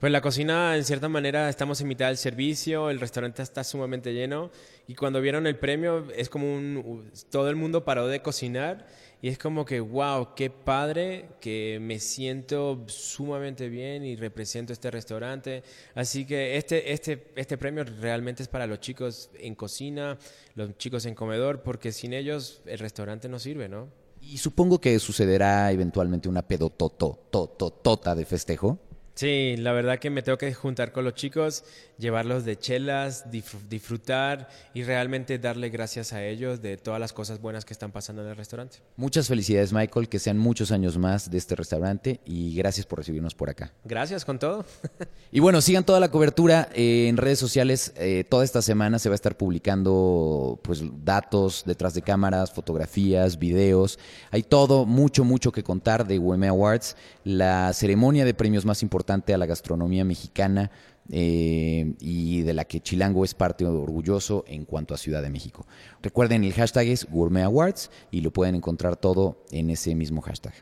Pues 0.00 0.10
la 0.12 0.22
cocina, 0.22 0.78
en 0.78 0.84
cierta 0.86 1.10
manera, 1.10 1.50
estamos 1.50 1.78
en 1.82 1.88
mitad 1.88 2.06
del 2.06 2.16
servicio, 2.16 2.88
el 2.88 3.00
restaurante 3.00 3.42
está 3.42 3.62
sumamente 3.62 4.14
lleno 4.14 4.50
y 4.86 4.94
cuando 4.94 5.20
vieron 5.20 5.46
el 5.46 5.58
premio 5.58 6.10
es 6.16 6.30
como 6.30 6.50
un... 6.50 7.12
todo 7.28 7.50
el 7.50 7.56
mundo 7.56 7.84
paró 7.84 8.06
de 8.06 8.22
cocinar 8.22 8.86
y 9.20 9.28
es 9.28 9.36
como 9.36 9.66
que, 9.66 9.80
wow, 9.80 10.34
qué 10.34 10.48
padre 10.48 11.28
que 11.38 11.76
me 11.82 11.98
siento 11.98 12.82
sumamente 12.86 13.68
bien 13.68 14.02
y 14.02 14.16
represento 14.16 14.72
este 14.72 14.90
restaurante. 14.90 15.62
Así 15.94 16.24
que 16.24 16.56
este, 16.56 16.94
este, 16.94 17.32
este 17.36 17.58
premio 17.58 17.84
realmente 17.84 18.42
es 18.42 18.48
para 18.48 18.66
los 18.66 18.80
chicos 18.80 19.28
en 19.38 19.54
cocina, 19.54 20.16
los 20.54 20.78
chicos 20.78 21.04
en 21.04 21.14
comedor, 21.14 21.60
porque 21.60 21.92
sin 21.92 22.14
ellos 22.14 22.62
el 22.64 22.78
restaurante 22.78 23.28
no 23.28 23.38
sirve, 23.38 23.68
¿no? 23.68 23.88
Y 24.22 24.38
supongo 24.38 24.80
que 24.80 24.98
sucederá 24.98 25.70
eventualmente 25.70 26.26
una 26.26 26.40
pedototototota 26.40 28.14
de 28.14 28.24
festejo. 28.24 28.78
Sí, 29.14 29.56
la 29.58 29.72
verdad 29.72 29.98
que 29.98 30.08
me 30.08 30.22
tengo 30.22 30.38
que 30.38 30.52
juntar 30.54 30.92
con 30.92 31.04
los 31.04 31.14
chicos, 31.14 31.64
llevarlos 31.98 32.44
de 32.44 32.58
chelas, 32.58 33.30
disfrutar 33.68 34.48
y 34.72 34.82
realmente 34.82 35.38
darle 35.38 35.68
gracias 35.68 36.12
a 36.12 36.24
ellos 36.24 36.62
de 36.62 36.76
todas 36.76 36.98
las 37.00 37.12
cosas 37.12 37.40
buenas 37.40 37.64
que 37.64 37.74
están 37.74 37.92
pasando 37.92 38.22
en 38.22 38.28
el 38.28 38.36
restaurante. 38.36 38.78
Muchas 38.96 39.28
felicidades, 39.28 39.72
Michael, 39.72 40.08
que 40.08 40.18
sean 40.18 40.38
muchos 40.38 40.72
años 40.72 40.96
más 40.96 41.30
de 41.30 41.38
este 41.38 41.54
restaurante 41.54 42.20
y 42.24 42.54
gracias 42.54 42.86
por 42.86 43.00
recibirnos 43.00 43.34
por 43.34 43.50
acá. 43.50 43.72
Gracias 43.84 44.24
con 44.24 44.38
todo. 44.38 44.64
Y 45.32 45.38
bueno, 45.38 45.60
sigan 45.60 45.84
toda 45.84 46.00
la 46.00 46.10
cobertura 46.10 46.68
eh, 46.74 47.06
en 47.08 47.16
redes 47.16 47.38
sociales. 47.38 47.92
eh, 47.96 48.24
toda 48.28 48.44
esta 48.44 48.62
semana 48.62 48.98
se 48.98 49.08
va 49.08 49.12
a 49.12 49.14
estar 49.14 49.36
publicando 49.36 50.58
pues 50.60 50.82
datos 51.04 51.62
detrás 51.64 51.94
de 51.94 52.02
cámaras, 52.02 52.50
fotografías, 52.50 53.38
videos. 53.38 54.00
Hay 54.32 54.42
todo, 54.42 54.86
mucho, 54.86 55.22
mucho 55.22 55.52
que 55.52 55.62
contar 55.62 56.04
de 56.04 56.18
UM 56.18 56.42
Awards, 56.42 56.96
la 57.22 57.72
ceremonia 57.72 58.24
de 58.24 58.34
premios 58.34 58.64
más 58.64 58.82
importante 58.82 58.99
a 59.34 59.38
la 59.38 59.46
gastronomía 59.46 60.04
mexicana 60.04 60.70
eh, 61.10 61.94
y 61.98 62.42
de 62.42 62.54
la 62.54 62.64
que 62.64 62.80
Chilango 62.80 63.24
es 63.24 63.34
parte 63.34 63.64
orgulloso 63.64 64.44
en 64.46 64.64
cuanto 64.64 64.94
a 64.94 64.98
Ciudad 64.98 65.22
de 65.22 65.30
México. 65.30 65.66
Recuerden, 66.02 66.44
el 66.44 66.52
hashtag 66.52 66.86
es 66.88 67.06
Gourmet 67.10 67.44
Awards 67.44 67.90
y 68.10 68.20
lo 68.20 68.30
pueden 68.32 68.54
encontrar 68.54 68.96
todo 68.96 69.44
en 69.50 69.70
ese 69.70 69.94
mismo 69.94 70.20
hashtag. 70.20 70.54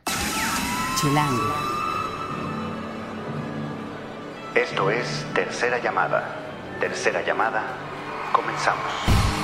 Chilango. 0.99 1.53
Esto 4.55 4.89
es 4.89 5.25
Tercera 5.33 5.81
Llamada. 5.81 6.35
Tercera 6.79 7.25
Llamada. 7.25 7.63
Comenzamos. 8.33 9.38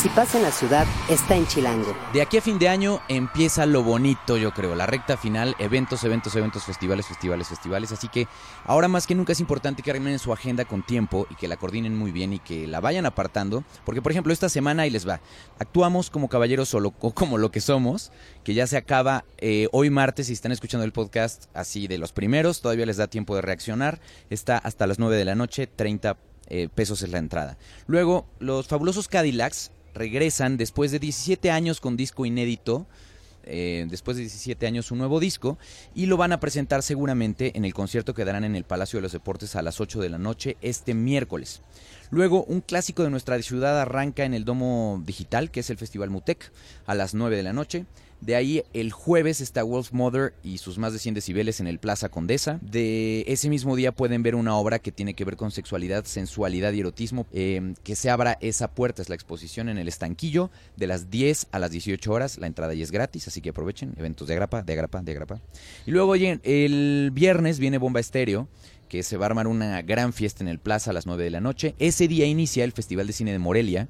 Si 0.00 0.08
pasa 0.08 0.38
en 0.38 0.44
la 0.44 0.50
ciudad, 0.50 0.86
está 1.10 1.36
en 1.36 1.46
Chilango. 1.46 1.94
De 2.14 2.22
aquí 2.22 2.38
a 2.38 2.40
fin 2.40 2.58
de 2.58 2.70
año 2.70 3.02
empieza 3.08 3.66
lo 3.66 3.82
bonito, 3.82 4.38
yo 4.38 4.54
creo, 4.54 4.74
la 4.74 4.86
recta 4.86 5.18
final, 5.18 5.54
eventos, 5.58 6.04
eventos, 6.04 6.34
eventos, 6.36 6.64
festivales, 6.64 7.04
festivales, 7.04 7.48
festivales. 7.48 7.92
Así 7.92 8.08
que 8.08 8.26
ahora 8.64 8.88
más 8.88 9.06
que 9.06 9.14
nunca 9.14 9.32
es 9.32 9.40
importante 9.40 9.82
que 9.82 9.90
armen 9.90 10.18
su 10.18 10.32
agenda 10.32 10.64
con 10.64 10.82
tiempo 10.82 11.26
y 11.28 11.34
que 11.34 11.48
la 11.48 11.58
coordinen 11.58 11.98
muy 11.98 12.12
bien 12.12 12.32
y 12.32 12.38
que 12.38 12.66
la 12.66 12.80
vayan 12.80 13.04
apartando. 13.04 13.62
Porque, 13.84 14.00
por 14.00 14.10
ejemplo, 14.10 14.32
esta 14.32 14.48
semana 14.48 14.84
ahí 14.84 14.90
les 14.90 15.06
va. 15.06 15.20
Actuamos 15.58 16.08
como 16.08 16.30
caballeros 16.30 16.72
o 16.72 16.92
como 16.92 17.36
lo 17.36 17.50
que 17.50 17.60
somos, 17.60 18.10
que 18.42 18.54
ya 18.54 18.66
se 18.66 18.78
acaba 18.78 19.26
eh, 19.36 19.68
hoy 19.70 19.90
martes. 19.90 20.28
Si 20.28 20.32
están 20.32 20.52
escuchando 20.52 20.84
el 20.84 20.92
podcast 20.92 21.44
así 21.52 21.88
de 21.88 21.98
los 21.98 22.12
primeros, 22.12 22.62
todavía 22.62 22.86
les 22.86 22.96
da 22.96 23.08
tiempo 23.08 23.34
de 23.34 23.42
reaccionar. 23.42 24.00
Está 24.30 24.56
hasta 24.56 24.86
las 24.86 24.98
9 24.98 25.14
de 25.18 25.26
la 25.26 25.34
noche, 25.34 25.66
30 25.66 26.16
eh, 26.46 26.68
pesos 26.74 27.02
es 27.02 27.10
la 27.10 27.18
entrada. 27.18 27.58
Luego, 27.86 28.26
los 28.38 28.66
fabulosos 28.66 29.06
Cadillacs 29.06 29.72
regresan 29.94 30.56
después 30.56 30.90
de 30.90 30.98
17 30.98 31.50
años 31.50 31.80
con 31.80 31.96
disco 31.96 32.26
inédito. 32.26 32.86
eh, 33.44 33.86
después 33.88 34.16
de 34.18 34.22
17 34.22 34.66
años 34.66 34.90
un 34.90 34.98
nuevo 34.98 35.18
disco 35.18 35.58
y 35.94 36.06
lo 36.06 36.18
van 36.18 36.32
a 36.32 36.40
presentar 36.40 36.82
seguramente 36.82 37.56
en 37.56 37.64
el 37.64 37.72
concierto 37.72 38.12
que 38.12 38.26
darán 38.26 38.44
en 38.44 38.54
el 38.54 38.64
Palacio 38.64 38.98
de 38.98 39.02
los 39.02 39.12
Deportes 39.12 39.56
a 39.56 39.62
las 39.62 39.80
8 39.80 40.00
de 40.00 40.10
la 40.10 40.18
noche 40.18 40.56
este 40.60 40.92
miércoles. 40.92 41.62
Luego, 42.10 42.44
un 42.44 42.60
clásico 42.60 43.02
de 43.02 43.10
nuestra 43.10 43.40
ciudad 43.40 43.80
arranca 43.80 44.24
en 44.24 44.34
el 44.34 44.44
Domo 44.44 45.00
Digital, 45.06 45.50
que 45.50 45.60
es 45.60 45.70
el 45.70 45.78
Festival 45.78 46.10
Mutec, 46.10 46.50
a 46.86 46.94
las 46.94 47.14
9 47.14 47.36
de 47.36 47.42
la 47.42 47.52
noche. 47.52 47.86
De 48.20 48.36
ahí 48.36 48.62
el 48.72 48.92
jueves 48.92 49.40
está 49.40 49.62
Wolf 49.62 49.92
Mother 49.92 50.34
y 50.42 50.58
sus 50.58 50.78
más 50.78 50.92
de 50.92 50.98
100 50.98 51.14
decibeles 51.14 51.60
en 51.60 51.66
el 51.66 51.78
Plaza 51.78 52.08
Condesa. 52.08 52.58
De 52.62 53.24
ese 53.26 53.48
mismo 53.48 53.76
día 53.76 53.92
pueden 53.92 54.22
ver 54.22 54.34
una 54.34 54.56
obra 54.56 54.78
que 54.78 54.92
tiene 54.92 55.14
que 55.14 55.24
ver 55.24 55.36
con 55.36 55.50
sexualidad, 55.50 56.04
sensualidad 56.04 56.72
y 56.72 56.80
erotismo. 56.80 57.26
eh, 57.32 57.74
que 57.82 57.96
se 57.96 58.10
abra 58.10 58.38
esa 58.40 58.72
puerta, 58.72 59.02
es 59.02 59.08
la 59.08 59.14
exposición 59.14 59.68
en 59.68 59.78
el 59.78 59.88
estanquillo 59.88 60.50
de 60.76 60.86
las 60.86 61.10
10 61.10 61.48
a 61.52 61.58
las 61.58 61.70
18 61.70 62.12
horas. 62.12 62.38
La 62.38 62.46
entrada 62.46 62.74
ya 62.74 62.82
es 62.82 62.90
gratis, 62.90 63.28
así 63.28 63.40
que 63.40 63.50
aprovechen. 63.50 63.94
Eventos 63.96 64.28
de 64.28 64.34
agrapa, 64.34 64.62
de 64.62 64.72
agrapa, 64.72 65.02
de 65.02 65.12
agrapa. 65.12 65.40
Y 65.86 65.90
luego, 65.90 66.12
oye, 66.12 66.40
el 66.42 67.10
viernes 67.12 67.58
viene 67.58 67.78
Bomba 67.78 68.00
Estéreo 68.00 68.48
que 68.90 69.04
se 69.04 69.16
va 69.16 69.26
a 69.26 69.28
armar 69.28 69.46
una 69.46 69.82
gran 69.82 70.12
fiesta 70.12 70.42
en 70.42 70.48
el 70.48 70.58
Plaza 70.58 70.90
a 70.90 70.92
las 70.92 71.06
9 71.06 71.22
de 71.22 71.30
la 71.30 71.40
noche. 71.40 71.76
Ese 71.78 72.08
día 72.08 72.26
inicia 72.26 72.64
el 72.64 72.72
Festival 72.72 73.06
de 73.06 73.12
Cine 73.12 73.30
de 73.30 73.38
Morelia. 73.38 73.88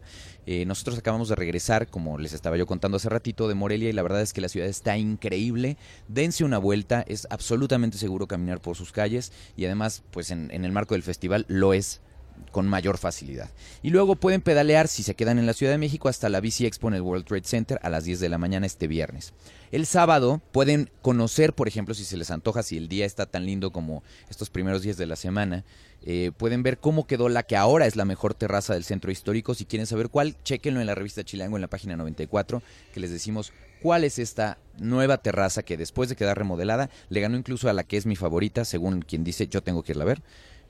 Eh, 0.53 0.65
nosotros 0.67 0.99
acabamos 0.99 1.29
de 1.29 1.37
regresar, 1.37 1.87
como 1.87 2.19
les 2.19 2.33
estaba 2.33 2.57
yo 2.57 2.67
contando 2.67 2.97
hace 2.97 3.09
ratito, 3.09 3.47
de 3.47 3.55
Morelia 3.55 3.89
y 3.89 3.93
la 3.93 4.03
verdad 4.03 4.21
es 4.21 4.33
que 4.33 4.41
la 4.41 4.49
ciudad 4.49 4.67
está 4.67 4.99
increíble. 4.99 5.77
Dense 6.09 6.43
una 6.43 6.59
vuelta, 6.59 7.05
es 7.07 7.29
absolutamente 7.31 7.99
seguro 7.99 8.27
caminar 8.27 8.61
por 8.61 8.77
sus 8.77 8.91
calles 8.91 9.31
y 9.57 9.67
además, 9.67 10.03
pues 10.11 10.33
en, 10.33 10.51
en 10.51 10.65
el 10.65 10.73
marco 10.73 10.95
del 10.95 11.05
festival 11.05 11.45
lo 11.47 11.73
es 11.73 12.01
con 12.51 12.67
mayor 12.67 12.99
facilidad. 12.99 13.51
Y 13.83 13.91
luego 13.91 14.17
pueden 14.17 14.41
pedalear 14.41 14.89
si 14.89 15.03
se 15.03 15.15
quedan 15.15 15.39
en 15.39 15.47
la 15.47 15.53
Ciudad 15.53 15.73
de 15.73 15.79
México 15.79 16.09
hasta 16.09 16.29
la 16.29 16.41
Bici 16.41 16.67
Expo 16.67 16.89
en 16.89 16.95
el 16.95 17.03
World 17.03 17.25
Trade 17.27 17.45
Center 17.45 17.81
a 17.83 17.91
las 17.91 18.05
10 18.05 18.21
de 18.21 18.29
la 18.29 18.39
mañana 18.39 18.67
este 18.67 18.87
viernes. 18.87 19.33
El 19.73 19.87
sábado 19.87 20.41
pueden 20.51 20.91
conocer, 21.01 21.53
por 21.53 21.69
ejemplo, 21.69 21.95
si 21.95 22.05
se 22.05 22.17
les 22.17 22.31
antoja, 22.31 22.63
si 22.63 22.77
el 22.77 22.89
día 22.89 23.07
está 23.07 23.27
tan 23.27 23.47
lindo 23.47 23.71
como 23.71 24.03
estos 24.29 24.51
primeros 24.51 24.83
días 24.83 24.97
de 24.97 25.07
la 25.07 25.15
semana, 25.15 25.65
eh, 26.03 26.33
pueden 26.37 26.63
ver 26.63 26.79
cómo 26.79 27.07
quedó 27.07 27.29
la 27.29 27.43
que 27.45 27.57
ahora 27.57 27.87
es 27.87 27.95
la 27.95 28.05
mejor 28.05 28.35
terraza 28.35 28.75
del 28.75 28.85
centro 28.85 29.13
histórico. 29.13 29.55
Si 29.55 29.67
quieren 29.67 29.87
saber 29.87 30.09
cuál, 30.09 30.37
chequenlo 30.43 30.81
en 30.81 30.87
la 30.87 30.95
revista 30.95 31.25
Chilango 31.25 31.57
en 31.57 31.63
la 31.63 31.69
página 31.69 31.97
94, 31.97 32.63
que 32.93 33.01
les 33.01 33.11
decimos 33.11 33.53
cuál 33.81 34.05
es 34.05 34.19
esta 34.19 34.59
nueva 34.79 35.19
terraza 35.19 35.63
que 35.63 35.77
después 35.77 36.09
de 36.09 36.17
quedar 36.17 36.39
remodelada 36.39 36.91
le 37.09 37.21
ganó 37.21 37.37
incluso 37.37 37.69
a 37.69 37.73
la 37.73 37.85
que 37.85 37.97
es 37.97 38.07
mi 38.07 38.17
favorita, 38.17 38.65
según 38.65 39.03
quien 39.03 39.25
dice 39.25 39.47
yo 39.49 39.63
tengo 39.63 39.83
que 39.83 39.93
irla 39.93 40.05
a 40.05 40.09
ver. 40.09 40.23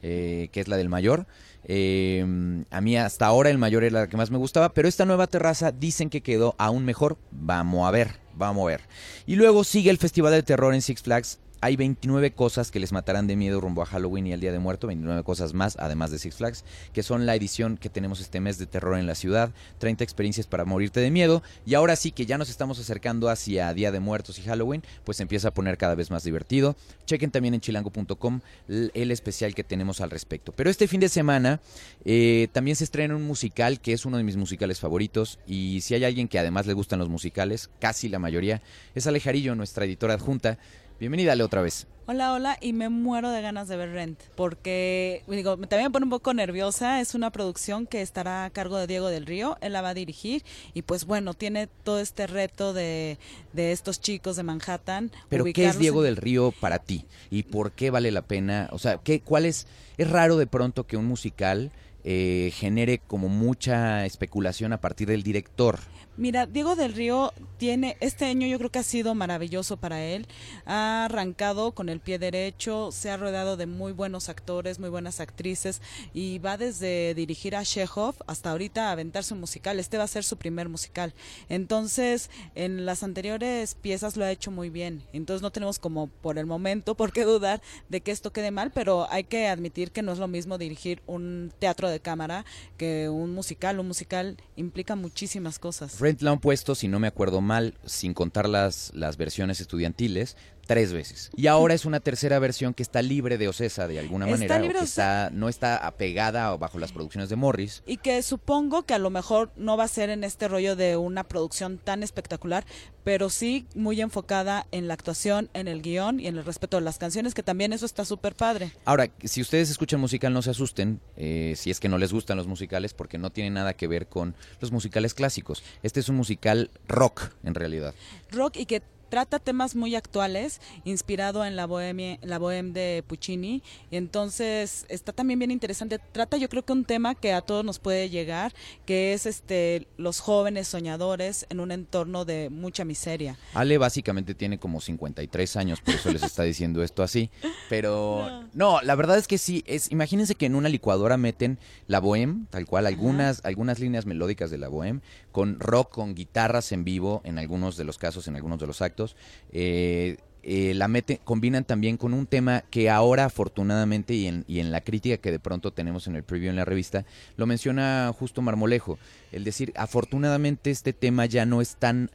Eh, 0.02 0.48
que 0.52 0.60
es 0.60 0.68
la 0.68 0.76
del 0.76 0.88
mayor. 0.88 1.26
Eh, 1.64 2.24
a 2.70 2.80
mí 2.80 2.96
hasta 2.96 3.26
ahora 3.26 3.50
el 3.50 3.58
mayor 3.58 3.84
era 3.84 4.00
la 4.00 4.08
que 4.08 4.16
más 4.16 4.30
me 4.30 4.38
gustaba, 4.38 4.72
pero 4.72 4.88
esta 4.88 5.04
nueva 5.04 5.26
terraza 5.26 5.72
dicen 5.72 6.08
que 6.08 6.22
quedó 6.22 6.54
aún 6.58 6.84
mejor. 6.84 7.18
Vamos 7.30 7.86
a 7.86 7.90
ver, 7.90 8.18
vamos 8.34 8.62
a 8.62 8.66
ver. 8.66 8.80
Y 9.26 9.36
luego 9.36 9.62
sigue 9.64 9.90
el 9.90 9.98
Festival 9.98 10.32
de 10.32 10.42
Terror 10.42 10.74
en 10.74 10.82
Six 10.82 11.02
Flags 11.02 11.38
hay 11.60 11.76
29 11.76 12.32
cosas 12.32 12.70
que 12.70 12.80
les 12.80 12.92
matarán 12.92 13.26
de 13.26 13.36
miedo 13.36 13.60
rumbo 13.60 13.82
a 13.82 13.86
Halloween 13.86 14.26
y 14.26 14.32
al 14.32 14.40
Día 14.40 14.52
de 14.52 14.58
Muerto, 14.58 14.86
29 14.86 15.22
cosas 15.22 15.52
más, 15.52 15.76
además 15.78 16.10
de 16.10 16.18
Six 16.18 16.36
Flags, 16.36 16.64
que 16.92 17.02
son 17.02 17.26
la 17.26 17.34
edición 17.34 17.76
que 17.76 17.90
tenemos 17.90 18.20
este 18.20 18.40
mes 18.40 18.58
de 18.58 18.66
terror 18.66 18.98
en 18.98 19.06
la 19.06 19.14
ciudad, 19.14 19.50
30 19.78 20.02
experiencias 20.04 20.46
para 20.46 20.64
morirte 20.64 21.00
de 21.00 21.10
miedo, 21.10 21.42
y 21.66 21.74
ahora 21.74 21.96
sí 21.96 22.12
que 22.12 22.26
ya 22.26 22.38
nos 22.38 22.50
estamos 22.50 22.78
acercando 22.78 23.28
hacia 23.28 23.72
Día 23.74 23.92
de 23.92 24.00
Muertos 24.00 24.38
y 24.38 24.42
Halloween, 24.42 24.82
pues 25.04 25.20
empieza 25.20 25.48
a 25.48 25.54
poner 25.54 25.76
cada 25.76 25.94
vez 25.94 26.10
más 26.10 26.24
divertido. 26.24 26.76
Chequen 27.06 27.30
también 27.30 27.54
en 27.54 27.60
chilango.com 27.60 28.40
el 28.68 29.10
especial 29.10 29.54
que 29.54 29.64
tenemos 29.64 30.00
al 30.00 30.10
respecto. 30.10 30.52
Pero 30.52 30.70
este 30.70 30.88
fin 30.88 31.00
de 31.00 31.08
semana 31.08 31.60
eh, 32.04 32.48
también 32.52 32.76
se 32.76 32.84
estrena 32.84 33.16
un 33.16 33.22
musical 33.22 33.80
que 33.80 33.92
es 33.92 34.06
uno 34.06 34.16
de 34.16 34.22
mis 34.22 34.36
musicales 34.36 34.80
favoritos, 34.80 35.38
y 35.46 35.80
si 35.82 35.94
hay 35.94 36.04
alguien 36.04 36.28
que 36.28 36.38
además 36.38 36.66
le 36.66 36.72
gustan 36.72 36.98
los 36.98 37.08
musicales, 37.08 37.70
casi 37.80 38.08
la 38.08 38.18
mayoría, 38.18 38.62
es 38.94 39.06
Alejarillo, 39.06 39.54
nuestra 39.54 39.84
editora 39.84 40.14
adjunta, 40.14 40.58
Bienvenida, 41.00 41.32
otra 41.42 41.62
vez. 41.62 41.86
Hola, 42.04 42.34
hola, 42.34 42.58
y 42.60 42.74
me 42.74 42.90
muero 42.90 43.30
de 43.30 43.40
ganas 43.40 43.68
de 43.68 43.76
ver 43.78 43.92
Rent, 43.92 44.20
porque 44.34 45.22
digo, 45.26 45.56
también 45.56 45.84
me 45.84 45.90
pone 45.90 46.04
un 46.04 46.10
poco 46.10 46.34
nerviosa, 46.34 47.00
es 47.00 47.14
una 47.14 47.30
producción 47.30 47.86
que 47.86 48.02
estará 48.02 48.44
a 48.44 48.50
cargo 48.50 48.76
de 48.76 48.86
Diego 48.86 49.08
del 49.08 49.24
Río, 49.24 49.56
él 49.62 49.72
la 49.72 49.80
va 49.80 49.90
a 49.90 49.94
dirigir, 49.94 50.44
y 50.74 50.82
pues 50.82 51.06
bueno, 51.06 51.32
tiene 51.32 51.68
todo 51.68 52.00
este 52.00 52.26
reto 52.26 52.74
de, 52.74 53.16
de 53.54 53.72
estos 53.72 53.98
chicos 54.02 54.36
de 54.36 54.42
Manhattan. 54.42 55.10
Pero 55.30 55.44
¿qué 55.46 55.64
es 55.64 55.78
Diego 55.78 56.02
del 56.02 56.16
Río 56.16 56.52
para 56.52 56.80
ti? 56.80 57.06
¿Y 57.30 57.44
por 57.44 57.72
qué 57.72 57.88
vale 57.88 58.10
la 58.10 58.20
pena? 58.20 58.68
O 58.70 58.78
sea, 58.78 58.98
¿qué, 58.98 59.20
¿cuál 59.22 59.46
es? 59.46 59.66
Es 59.96 60.10
raro 60.10 60.36
de 60.36 60.46
pronto 60.46 60.86
que 60.86 60.98
un 60.98 61.06
musical 61.06 61.72
eh, 62.04 62.50
genere 62.54 62.98
como 62.98 63.30
mucha 63.30 64.04
especulación 64.04 64.74
a 64.74 64.82
partir 64.82 65.08
del 65.08 65.22
director. 65.22 65.78
Mira, 66.20 66.44
Diego 66.44 66.76
del 66.76 66.92
Río 66.92 67.32
tiene, 67.56 67.96
este 68.00 68.26
año 68.26 68.46
yo 68.46 68.58
creo 68.58 68.70
que 68.70 68.78
ha 68.78 68.82
sido 68.82 69.14
maravilloso 69.14 69.78
para 69.78 70.04
él. 70.04 70.26
Ha 70.66 71.06
arrancado 71.06 71.72
con 71.72 71.88
el 71.88 72.00
pie 72.00 72.18
derecho, 72.18 72.92
se 72.92 73.08
ha 73.08 73.16
rodeado 73.16 73.56
de 73.56 73.64
muy 73.64 73.92
buenos 73.92 74.28
actores, 74.28 74.78
muy 74.78 74.90
buenas 74.90 75.18
actrices 75.18 75.80
y 76.12 76.38
va 76.38 76.58
desde 76.58 77.14
dirigir 77.14 77.56
a 77.56 77.64
Chekhov 77.64 78.16
hasta 78.26 78.50
ahorita 78.50 78.88
a 78.88 78.92
aventarse 78.92 79.32
un 79.32 79.40
musical. 79.40 79.80
Este 79.80 79.96
va 79.96 80.04
a 80.04 80.08
ser 80.08 80.22
su 80.22 80.36
primer 80.36 80.68
musical. 80.68 81.14
Entonces, 81.48 82.28
en 82.54 82.84
las 82.84 83.02
anteriores 83.02 83.74
piezas 83.74 84.18
lo 84.18 84.26
ha 84.26 84.30
hecho 84.30 84.50
muy 84.50 84.68
bien. 84.68 85.02
Entonces 85.14 85.40
no 85.40 85.52
tenemos 85.52 85.78
como 85.78 86.08
por 86.08 86.36
el 86.36 86.44
momento 86.44 86.96
por 86.96 87.14
qué 87.14 87.24
dudar 87.24 87.62
de 87.88 88.02
que 88.02 88.10
esto 88.10 88.30
quede 88.30 88.50
mal, 88.50 88.72
pero 88.72 89.06
hay 89.10 89.24
que 89.24 89.48
admitir 89.48 89.90
que 89.90 90.02
no 90.02 90.12
es 90.12 90.18
lo 90.18 90.28
mismo 90.28 90.58
dirigir 90.58 91.00
un 91.06 91.50
teatro 91.58 91.88
de 91.88 92.00
cámara 92.00 92.44
que 92.76 93.08
un 93.08 93.32
musical. 93.32 93.80
Un 93.80 93.88
musical 93.88 94.36
implica 94.56 94.96
muchísimas 94.96 95.58
cosas. 95.58 95.98
La 96.20 96.32
han 96.32 96.40
puesto, 96.40 96.74
si 96.74 96.88
no 96.88 96.98
me 96.98 97.06
acuerdo 97.06 97.40
mal, 97.40 97.74
sin 97.84 98.14
contar 98.14 98.48
las, 98.48 98.92
las 98.94 99.16
versiones 99.16 99.60
estudiantiles, 99.60 100.36
tres 100.70 100.92
veces. 100.92 101.32
Y 101.34 101.48
ahora 101.48 101.74
es 101.74 101.84
una 101.84 101.98
tercera 101.98 102.38
versión 102.38 102.74
que 102.74 102.84
está 102.84 103.02
libre 103.02 103.38
de 103.38 103.48
Ocesa 103.48 103.88
de 103.88 103.98
alguna 103.98 104.24
manera. 104.24 104.60
Libre 104.60 104.76
o 104.76 104.78
que 104.78 104.84
está, 104.84 105.28
no 105.32 105.48
está 105.48 105.76
apegada 105.76 106.54
o 106.54 106.58
bajo 106.58 106.78
las 106.78 106.92
producciones 106.92 107.28
de 107.28 107.34
Morris. 107.34 107.82
Y 107.86 107.96
que 107.96 108.22
supongo 108.22 108.84
que 108.84 108.94
a 108.94 109.00
lo 109.00 109.10
mejor 109.10 109.50
no 109.56 109.76
va 109.76 109.82
a 109.82 109.88
ser 109.88 110.10
en 110.10 110.22
este 110.22 110.46
rollo 110.46 110.76
de 110.76 110.96
una 110.96 111.24
producción 111.24 111.78
tan 111.78 112.04
espectacular, 112.04 112.64
pero 113.02 113.30
sí 113.30 113.66
muy 113.74 114.00
enfocada 114.00 114.68
en 114.70 114.86
la 114.86 114.94
actuación, 114.94 115.50
en 115.54 115.66
el 115.66 115.82
guion 115.82 116.20
y 116.20 116.28
en 116.28 116.36
el 116.38 116.44
respeto 116.44 116.76
de 116.76 116.84
las 116.84 116.98
canciones, 116.98 117.34
que 117.34 117.42
también 117.42 117.72
eso 117.72 117.84
está 117.84 118.04
súper 118.04 118.36
padre. 118.36 118.70
Ahora, 118.84 119.10
si 119.24 119.40
ustedes 119.40 119.70
escuchan 119.70 119.98
musical, 119.98 120.32
no 120.32 120.40
se 120.40 120.50
asusten, 120.50 121.00
eh, 121.16 121.54
si 121.56 121.72
es 121.72 121.80
que 121.80 121.88
no 121.88 121.98
les 121.98 122.12
gustan 122.12 122.36
los 122.36 122.46
musicales, 122.46 122.94
porque 122.94 123.18
no 123.18 123.30
tiene 123.30 123.50
nada 123.50 123.74
que 123.74 123.88
ver 123.88 124.06
con 124.06 124.36
los 124.60 124.70
musicales 124.70 125.14
clásicos. 125.14 125.64
Este 125.82 125.98
es 125.98 126.08
un 126.08 126.14
musical 126.14 126.70
rock, 126.86 127.32
en 127.42 127.56
realidad. 127.56 127.92
Rock 128.30 128.56
y 128.58 128.66
que 128.66 128.82
trata 129.10 129.38
temas 129.38 129.76
muy 129.76 129.94
actuales, 129.96 130.60
inspirado 130.84 131.44
en 131.44 131.56
la 131.56 131.66
bohemia, 131.66 132.18
la 132.22 132.38
bohem 132.38 132.72
de 132.72 133.04
Puccini, 133.06 133.62
y 133.90 133.96
entonces 133.96 134.86
está 134.88 135.12
también 135.12 135.38
bien 135.38 135.50
interesante. 135.50 135.98
Trata 136.12 136.38
yo 136.38 136.48
creo 136.48 136.64
que 136.64 136.72
un 136.72 136.84
tema 136.84 137.14
que 137.14 137.32
a 137.32 137.42
todos 137.42 137.64
nos 137.64 137.78
puede 137.78 138.08
llegar, 138.08 138.54
que 138.86 139.12
es 139.12 139.26
este 139.26 139.88
los 139.98 140.20
jóvenes 140.20 140.68
soñadores 140.68 141.46
en 141.50 141.60
un 141.60 141.72
entorno 141.72 142.24
de 142.24 142.48
mucha 142.48 142.84
miseria. 142.84 143.36
Ale 143.52 143.76
básicamente 143.76 144.34
tiene 144.34 144.58
como 144.58 144.80
53 144.80 145.56
años, 145.56 145.80
por 145.80 145.94
eso 145.94 146.10
les 146.10 146.22
está 146.22 146.44
diciendo 146.44 146.82
esto 146.82 147.02
así, 147.02 147.30
pero 147.68 148.48
no. 148.54 148.80
la 148.82 148.94
verdad 148.94 149.18
es 149.18 149.26
que 149.26 149.38
sí, 149.38 149.64
es 149.66 149.90
imagínense 149.90 150.36
que 150.36 150.46
en 150.46 150.54
una 150.54 150.68
licuadora 150.68 151.16
meten 151.16 151.58
la 151.88 151.98
bohem, 151.98 152.46
tal 152.46 152.66
cual 152.66 152.86
algunas 152.86 153.44
algunas 153.44 153.80
líneas 153.80 154.06
melódicas 154.06 154.50
de 154.50 154.58
la 154.58 154.68
bohem 154.68 155.00
con 155.32 155.60
rock 155.60 155.90
con 155.90 156.14
guitarras 156.14 156.72
en 156.72 156.84
vivo 156.84 157.20
en 157.24 157.38
algunos 157.38 157.76
de 157.76 157.84
los 157.84 157.98
casos, 157.98 158.28
en 158.28 158.36
algunos 158.36 158.58
de 158.58 158.66
los 158.66 158.82
actos 158.82 159.16
eh, 159.52 160.16
eh, 160.42 160.72
la 160.74 160.88
mete, 160.88 161.20
combinan 161.22 161.64
también 161.64 161.98
con 161.98 162.14
un 162.14 162.26
tema 162.26 162.64
que 162.70 162.88
ahora 162.88 163.26
afortunadamente 163.26 164.14
y 164.14 164.26
en, 164.26 164.44
y 164.48 164.60
en 164.60 164.72
la 164.72 164.80
crítica 164.80 165.18
que 165.18 165.30
de 165.30 165.38
pronto 165.38 165.72
tenemos 165.72 166.06
en 166.06 166.16
el 166.16 166.22
preview 166.22 166.48
en 166.48 166.56
la 166.56 166.64
revista, 166.64 167.04
lo 167.36 167.46
menciona 167.46 168.10
justo 168.18 168.40
Marmolejo, 168.40 168.98
el 169.32 169.44
decir, 169.44 169.72
afortunadamente 169.76 170.70
este 170.70 170.94
tema 170.94 171.26
ya 171.26 171.44
no 171.44 171.60
es 171.60 171.76
tan 171.76 172.10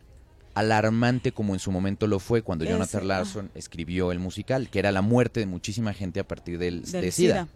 alarmante 0.55 1.33
como 1.33 1.53
en 1.53 1.59
su 1.59 1.71
momento 1.71 2.07
lo 2.07 2.19
fue 2.19 2.41
cuando 2.41 2.65
Jonathan 2.65 3.07
Larson 3.07 3.51
escribió 3.53 4.11
el 4.11 4.19
musical, 4.19 4.69
que 4.69 4.79
era 4.79 4.91
la 4.91 5.01
muerte 5.01 5.41
de 5.41 5.45
muchísima 5.45 5.93
gente 5.93 6.19
a 6.19 6.27
partir 6.27 6.57
del, 6.57 6.89
de 6.89 7.11
SIDA. 7.11 7.47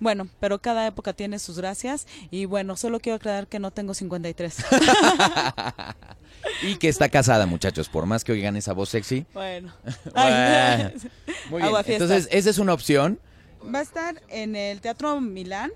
Bueno, 0.00 0.28
pero 0.40 0.60
cada 0.60 0.86
época 0.86 1.12
tiene 1.12 1.38
sus 1.38 1.58
gracias 1.58 2.06
y 2.30 2.44
bueno, 2.44 2.76
solo 2.76 3.00
quiero 3.00 3.16
aclarar 3.16 3.46
que 3.46 3.58
no 3.58 3.70
tengo 3.70 3.94
53. 3.94 4.56
y 6.62 6.76
que 6.76 6.88
está 6.88 7.08
casada, 7.08 7.46
muchachos, 7.46 7.88
por 7.88 8.06
más 8.06 8.24
que 8.24 8.32
oigan 8.32 8.56
esa 8.56 8.72
voz 8.72 8.90
sexy. 8.90 9.26
Bueno. 9.34 9.72
Muy 11.50 11.62
bien. 11.62 11.74
Entonces, 11.86 12.28
esa 12.30 12.50
es 12.50 12.58
una 12.58 12.72
opción. 12.72 13.18
Va 13.74 13.80
a 13.80 13.82
estar 13.82 14.22
en 14.28 14.56
el 14.56 14.80
Teatro 14.80 15.20
Milán 15.20 15.72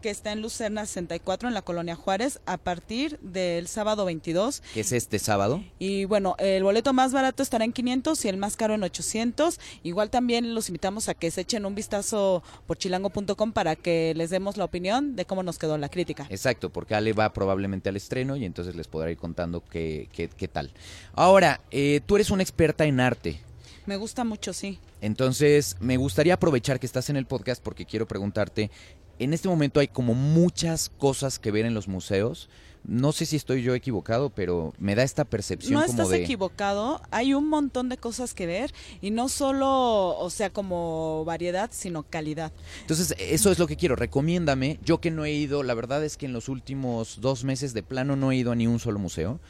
que 0.00 0.10
está 0.10 0.32
en 0.32 0.42
Lucerna 0.42 0.86
64 0.86 1.48
en 1.48 1.54
la 1.54 1.62
colonia 1.62 1.94
Juárez 1.94 2.40
a 2.46 2.56
partir 2.56 3.18
del 3.20 3.68
sábado 3.68 4.04
22. 4.04 4.62
¿Qué 4.72 4.80
es 4.80 4.92
este 4.92 5.18
sábado? 5.18 5.62
Y 5.78 6.04
bueno, 6.04 6.36
el 6.38 6.62
boleto 6.62 6.92
más 6.92 7.12
barato 7.12 7.42
estará 7.42 7.64
en 7.64 7.72
500 7.72 8.24
y 8.24 8.28
el 8.28 8.36
más 8.36 8.56
caro 8.56 8.74
en 8.74 8.82
800. 8.82 9.60
Igual 9.82 10.10
también 10.10 10.54
los 10.54 10.68
invitamos 10.68 11.08
a 11.08 11.14
que 11.14 11.30
se 11.30 11.42
echen 11.42 11.66
un 11.66 11.74
vistazo 11.74 12.42
por 12.66 12.78
chilango.com 12.78 13.52
para 13.52 13.76
que 13.76 14.14
les 14.16 14.30
demos 14.30 14.56
la 14.56 14.64
opinión 14.64 15.16
de 15.16 15.24
cómo 15.24 15.42
nos 15.42 15.58
quedó 15.58 15.78
la 15.78 15.88
crítica. 15.88 16.26
Exacto, 16.30 16.70
porque 16.70 16.94
Ale 16.94 17.12
va 17.12 17.32
probablemente 17.32 17.88
al 17.88 17.96
estreno 17.96 18.36
y 18.36 18.44
entonces 18.44 18.74
les 18.74 18.88
podrá 18.88 19.10
ir 19.10 19.18
contando 19.18 19.62
qué, 19.64 20.08
qué, 20.12 20.28
qué 20.28 20.48
tal. 20.48 20.72
Ahora, 21.14 21.60
eh, 21.70 22.00
tú 22.06 22.16
eres 22.16 22.30
una 22.30 22.42
experta 22.42 22.84
en 22.84 23.00
arte. 23.00 23.40
Me 23.86 23.96
gusta 23.96 24.24
mucho, 24.24 24.54
sí. 24.54 24.78
Entonces, 25.02 25.76
me 25.80 25.98
gustaría 25.98 26.34
aprovechar 26.34 26.80
que 26.80 26.86
estás 26.86 27.10
en 27.10 27.16
el 27.16 27.26
podcast 27.26 27.62
porque 27.62 27.84
quiero 27.84 28.08
preguntarte 28.08 28.70
en 29.18 29.34
este 29.34 29.48
momento 29.48 29.80
hay 29.80 29.88
como 29.88 30.14
muchas 30.14 30.90
cosas 30.98 31.38
que 31.38 31.50
ver 31.50 31.66
en 31.66 31.74
los 31.74 31.88
museos. 31.88 32.48
No 32.86 33.12
sé 33.12 33.24
si 33.24 33.36
estoy 33.36 33.62
yo 33.62 33.74
equivocado, 33.74 34.28
pero 34.28 34.74
me 34.78 34.94
da 34.94 35.04
esta 35.04 35.24
percepción 35.24 35.80
no 35.80 35.86
como 35.86 36.02
estás 36.02 36.18
equivocado. 36.18 37.00
Hay 37.10 37.32
un 37.32 37.48
montón 37.48 37.88
de 37.88 37.96
cosas 37.96 38.34
que 38.34 38.44
ver 38.44 38.74
y 39.00 39.10
no 39.10 39.30
solo, 39.30 40.18
o 40.18 40.28
sea, 40.28 40.50
como 40.50 41.24
variedad, 41.24 41.70
sino 41.72 42.02
calidad. 42.02 42.52
Entonces, 42.82 43.14
eso 43.18 43.50
es 43.50 43.58
lo 43.58 43.66
que 43.66 43.76
quiero. 43.76 43.96
Recomiéndame. 43.96 44.78
Yo 44.84 45.00
que 45.00 45.10
no 45.10 45.24
he 45.24 45.32
ido, 45.32 45.62
la 45.62 45.72
verdad 45.72 46.04
es 46.04 46.18
que 46.18 46.26
en 46.26 46.34
los 46.34 46.50
últimos 46.50 47.22
dos 47.22 47.42
meses 47.44 47.72
de 47.72 47.82
plano 47.82 48.16
no 48.16 48.32
he 48.32 48.36
ido 48.36 48.52
a 48.52 48.54
ni 48.54 48.66
un 48.66 48.78
solo 48.78 48.98
museo. 48.98 49.40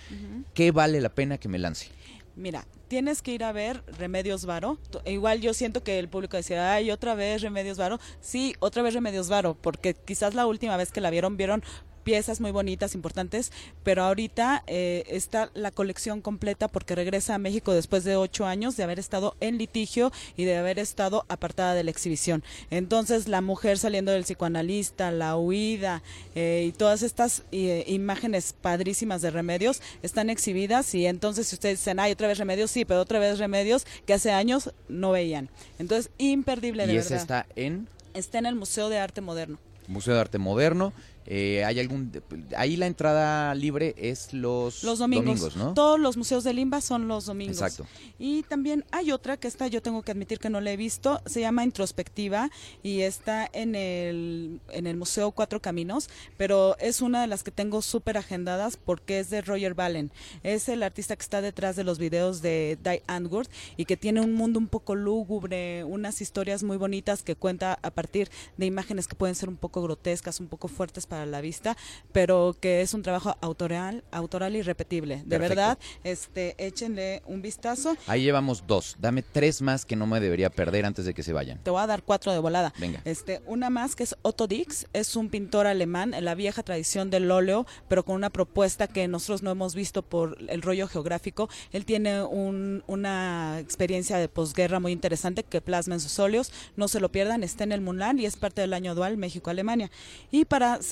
¿Qué 0.55 0.71
vale 0.71 1.01
la 1.01 1.09
pena 1.09 1.37
que 1.37 1.49
me 1.49 1.59
lance? 1.59 1.89
Mira, 2.37 2.67
tienes 2.89 3.23
que 3.23 3.33
ir 3.33 3.45
a 3.45 3.53
ver 3.53 3.85
Remedios 3.99 4.45
Varo. 4.45 4.79
Igual 5.05 5.41
yo 5.41 5.55
siento 5.55 5.85
que 5.85 5.99
el 6.01 6.09
público 6.09 6.37
decía, 6.37 6.73
ay, 6.73 6.91
otra 6.91 7.15
vez 7.15 7.43
Remedios 7.43 7.79
Varo. 7.79 8.01
Sí, 8.21 8.55
otra 8.59 8.83
vez 8.83 8.95
Remedios 8.95 9.29
Varo, 9.29 9.57
porque 9.61 9.95
quizás 9.95 10.35
la 10.35 10.47
última 10.47 10.77
vez 10.77 10.91
que 10.91 11.01
la 11.01 11.11
vieron, 11.11 11.37
vieron 11.37 11.63
piezas 12.05 12.41
muy 12.41 12.51
bonitas, 12.51 12.95
importantes, 12.95 13.51
pero 13.83 14.05
ahorita 14.05 14.63
eh, 14.67 15.05
está 15.09 15.51
la 15.55 15.71
colección 15.71 16.21
completa 16.21 16.69
porque 16.69 16.95
regresa 16.95 17.35
a 17.35 17.39
México 17.39 17.73
después 17.73 18.05
de 18.05 18.17
ocho 18.17 18.47
años 18.47 18.77
de 18.77 18.85
haber 18.85 18.99
estado 18.99 19.37
en 19.41 19.59
litigio 19.59 20.13
y 20.37 20.45
de 20.45 20.57
haber 20.57 20.79
estado 20.79 21.25
apartada 21.29 21.75
de 21.75 21.85
la 21.85 21.91
exhibición. 21.91 22.45
Entonces, 22.71 23.27
la 23.27 23.41
mujer 23.41 23.79
saliendo 23.79 24.13
del 24.13 24.25
psicoanalista, 24.25 25.11
la 25.11 25.37
huida 25.37 26.03
eh, 26.35 26.67
y 26.69 26.73
todas 26.73 27.03
estas 27.03 27.43
eh, 27.51 27.85
imágenes 27.89 28.55
padrísimas 28.61 29.23
de 29.23 29.31
remedios 29.31 29.83
están 30.03 30.31
exhibidas 30.31 30.95
y 30.95 31.07
entonces 31.07 31.49
si 31.49 31.57
ustedes 31.57 31.81
dicen, 31.81 31.99
ay, 31.99 32.13
otra 32.13 32.29
vez 32.29 32.39
remedios, 32.39 32.71
sí, 32.71 32.85
pero 32.85 33.01
otra 33.01 33.19
vez 33.19 33.39
remedios 33.39 33.87
que 34.07 34.15
hace 34.15 34.31
años 34.31 34.73
no 34.89 35.11
veían. 35.13 35.49
Entonces, 35.79 36.11
imperdible 36.19 36.87
de 36.87 36.93
y 36.93 36.97
verdad. 36.97 37.13
ese 37.13 37.17
está 37.21 37.47
en 37.57 37.89
Está 38.15 38.39
en 38.39 38.47
el 38.47 38.55
Museo 38.55 38.89
de 38.89 38.99
Arte 38.99 39.21
Moderno. 39.21 39.59
Museo 39.89 40.15
de 40.15 40.21
Arte 40.21 40.39
Moderno. 40.39 40.93
Eh, 41.27 41.65
hay 41.65 41.81
algún 41.81 42.13
ahí 42.57 42.77
la 42.77 42.87
entrada 42.87 43.55
libre 43.55 43.95
es 43.97 44.33
los, 44.35 44.83
Los 44.83 44.99
domingos. 44.99 45.57
¿no? 45.57 45.73
Todos 45.75 45.99
los 45.99 46.17
museos 46.17 46.45
de 46.45 46.53
Limba 46.53 46.81
son 46.81 47.09
los 47.09 47.27
domingos. 47.27 47.57
Exacto. 47.57 47.87
Y 48.19 48.43
también 48.43 48.85
hay 48.91 49.11
otra 49.11 49.37
que 49.37 49.49
esta 49.49 49.67
yo 49.69 49.81
tengo 49.81 50.03
que 50.03 50.13
admitir 50.13 50.39
que 50.39 50.51
no 50.51 50.61
la 50.61 50.73
he 50.73 50.77
visto, 50.77 51.23
se 51.27 51.41
llama 51.41 51.65
Introspectiva 51.65 52.51
y 52.83 53.01
está 53.01 53.49
en 53.53 53.75
el, 53.75 54.61
en 54.71 54.87
el 54.87 54.97
Museo 54.97 55.31
Cuatro 55.33 55.61
Caminos, 55.61 56.11
pero 56.37 56.77
es 56.79 57.01
una 57.01 57.23
de 57.23 57.27
las 57.27 57.43
que 57.43 57.51
tengo 57.51 57.81
súper 57.81 58.19
agendadas 58.19 58.77
porque 58.77 59.21
es 59.21 59.31
de 59.31 59.41
Roger 59.41 59.75
Ballen. 59.75 60.11
Es 60.43 60.69
el 60.69 60.83
artista 60.83 61.17
que 61.17 61.23
está 61.23 61.41
detrás 61.41 61.77
de 61.77 61.85
los 61.85 61.99
videos 61.99 62.43
de 62.43 62.79
Die 62.83 63.03
Antwoord 63.07 63.49
y 63.77 63.87
que 63.87 63.97
tiene 63.97 64.21
un 64.21 64.35
mundo 64.35 64.59
un 64.59 64.69
poco 64.69 64.95
lúgubre, 64.95 65.85
unas 65.85 66.21
historias 66.21 66.63
muy 66.63 66.77
bonitas 66.77 67.23
que 67.23 67.35
cuenta 67.35 67.79
a 67.83 67.91
partir 67.91 68.31
de 68.57 68.67
imágenes 68.67 69.09
que 69.09 69.15
pueden 69.15 69.35
ser 69.35 69.49
un 69.49 69.57
poco 69.57 69.83
grotescas, 69.83 70.41
un 70.41 70.49
poco 70.49 70.69
fuertes 70.69 71.07
para 71.07 71.14
la 71.27 71.41
vista, 71.41 71.77
pero 72.13 72.57
que 72.61 72.81
es 72.83 72.95
un 72.95 73.03
trabajo 73.03 73.37
autoral, 73.41 74.05
autoral 74.11 74.57
y 74.57 74.63
repetible. 74.63 75.17
De 75.17 75.39
Perfecto. 75.39 75.49
verdad, 75.49 75.79
este, 76.03 76.55
échenle 76.59 77.23
un 77.27 77.43
vistazo. 77.43 77.97
Ahí 78.07 78.23
llevamos 78.23 78.65
dos. 78.67 78.97
Dame 78.99 79.23
tres 79.23 79.63
más 79.63 79.85
que 79.85 79.97
no 79.97 80.07
me 80.07 80.21
debería 80.21 80.51
perder 80.51 80.85
antes 80.87 81.05
de 81.05 81.15
que 81.15 81.23
se 81.23 81.33
vayan. 81.33 81.59
Te 81.63 81.71
voy 81.71 81.83
a 81.83 81.87
dar 81.87 82.03
cuatro 82.03 82.33
de 82.33 82.39
volada. 82.39 82.73
Venga. 82.79 83.01
Este, 83.05 83.41
una 83.47 83.71
más 83.71 83.95
que 83.97 84.03
es 84.03 84.17
Otto 84.23 84.47
Dix, 84.47 84.87
es 84.93 85.17
un 85.17 85.29
pintor 85.29 85.67
alemán 85.67 86.15
en 86.15 86.25
la 86.25 86.35
vieja 86.35 86.63
tradición 86.63 87.11
del 87.11 87.31
óleo, 87.31 87.67
pero 87.89 88.05
con 88.05 88.17
una 88.17 88.31
propuesta 88.31 88.87
que 88.89 89.09
nosotros 89.09 89.43
no 89.43 89.51
hemos 89.51 89.75
visto 89.75 90.03
por 90.03 90.37
el 90.49 90.63
rollo 90.63 90.89
geográfico. 90.89 91.49
Él 91.73 91.85
tiene 91.85 92.23
un- 92.23 92.83
una 92.87 93.59
experiencia 93.61 94.17
de 94.19 94.29
posguerra 94.29 94.81
muy 94.81 94.93
interesante 94.93 95.43
que 95.43 95.61
plasma 95.61 95.95
en 95.95 96.01
sus 96.01 96.19
óleos. 96.19 96.53
No 96.77 96.89
se 96.89 97.01
lo 97.01 97.11
pierdan, 97.11 97.43
está 97.43 97.65
en 97.65 97.73
el 97.73 97.81
Mulan 97.81 98.19
y 98.19 98.27
es 98.27 98.37
parte 98.37 98.61
del 98.61 98.73
año 98.73 98.95
dual 98.95 99.17
México-Alemania. 99.17 99.91
Y 100.31 100.45
para 100.45 100.83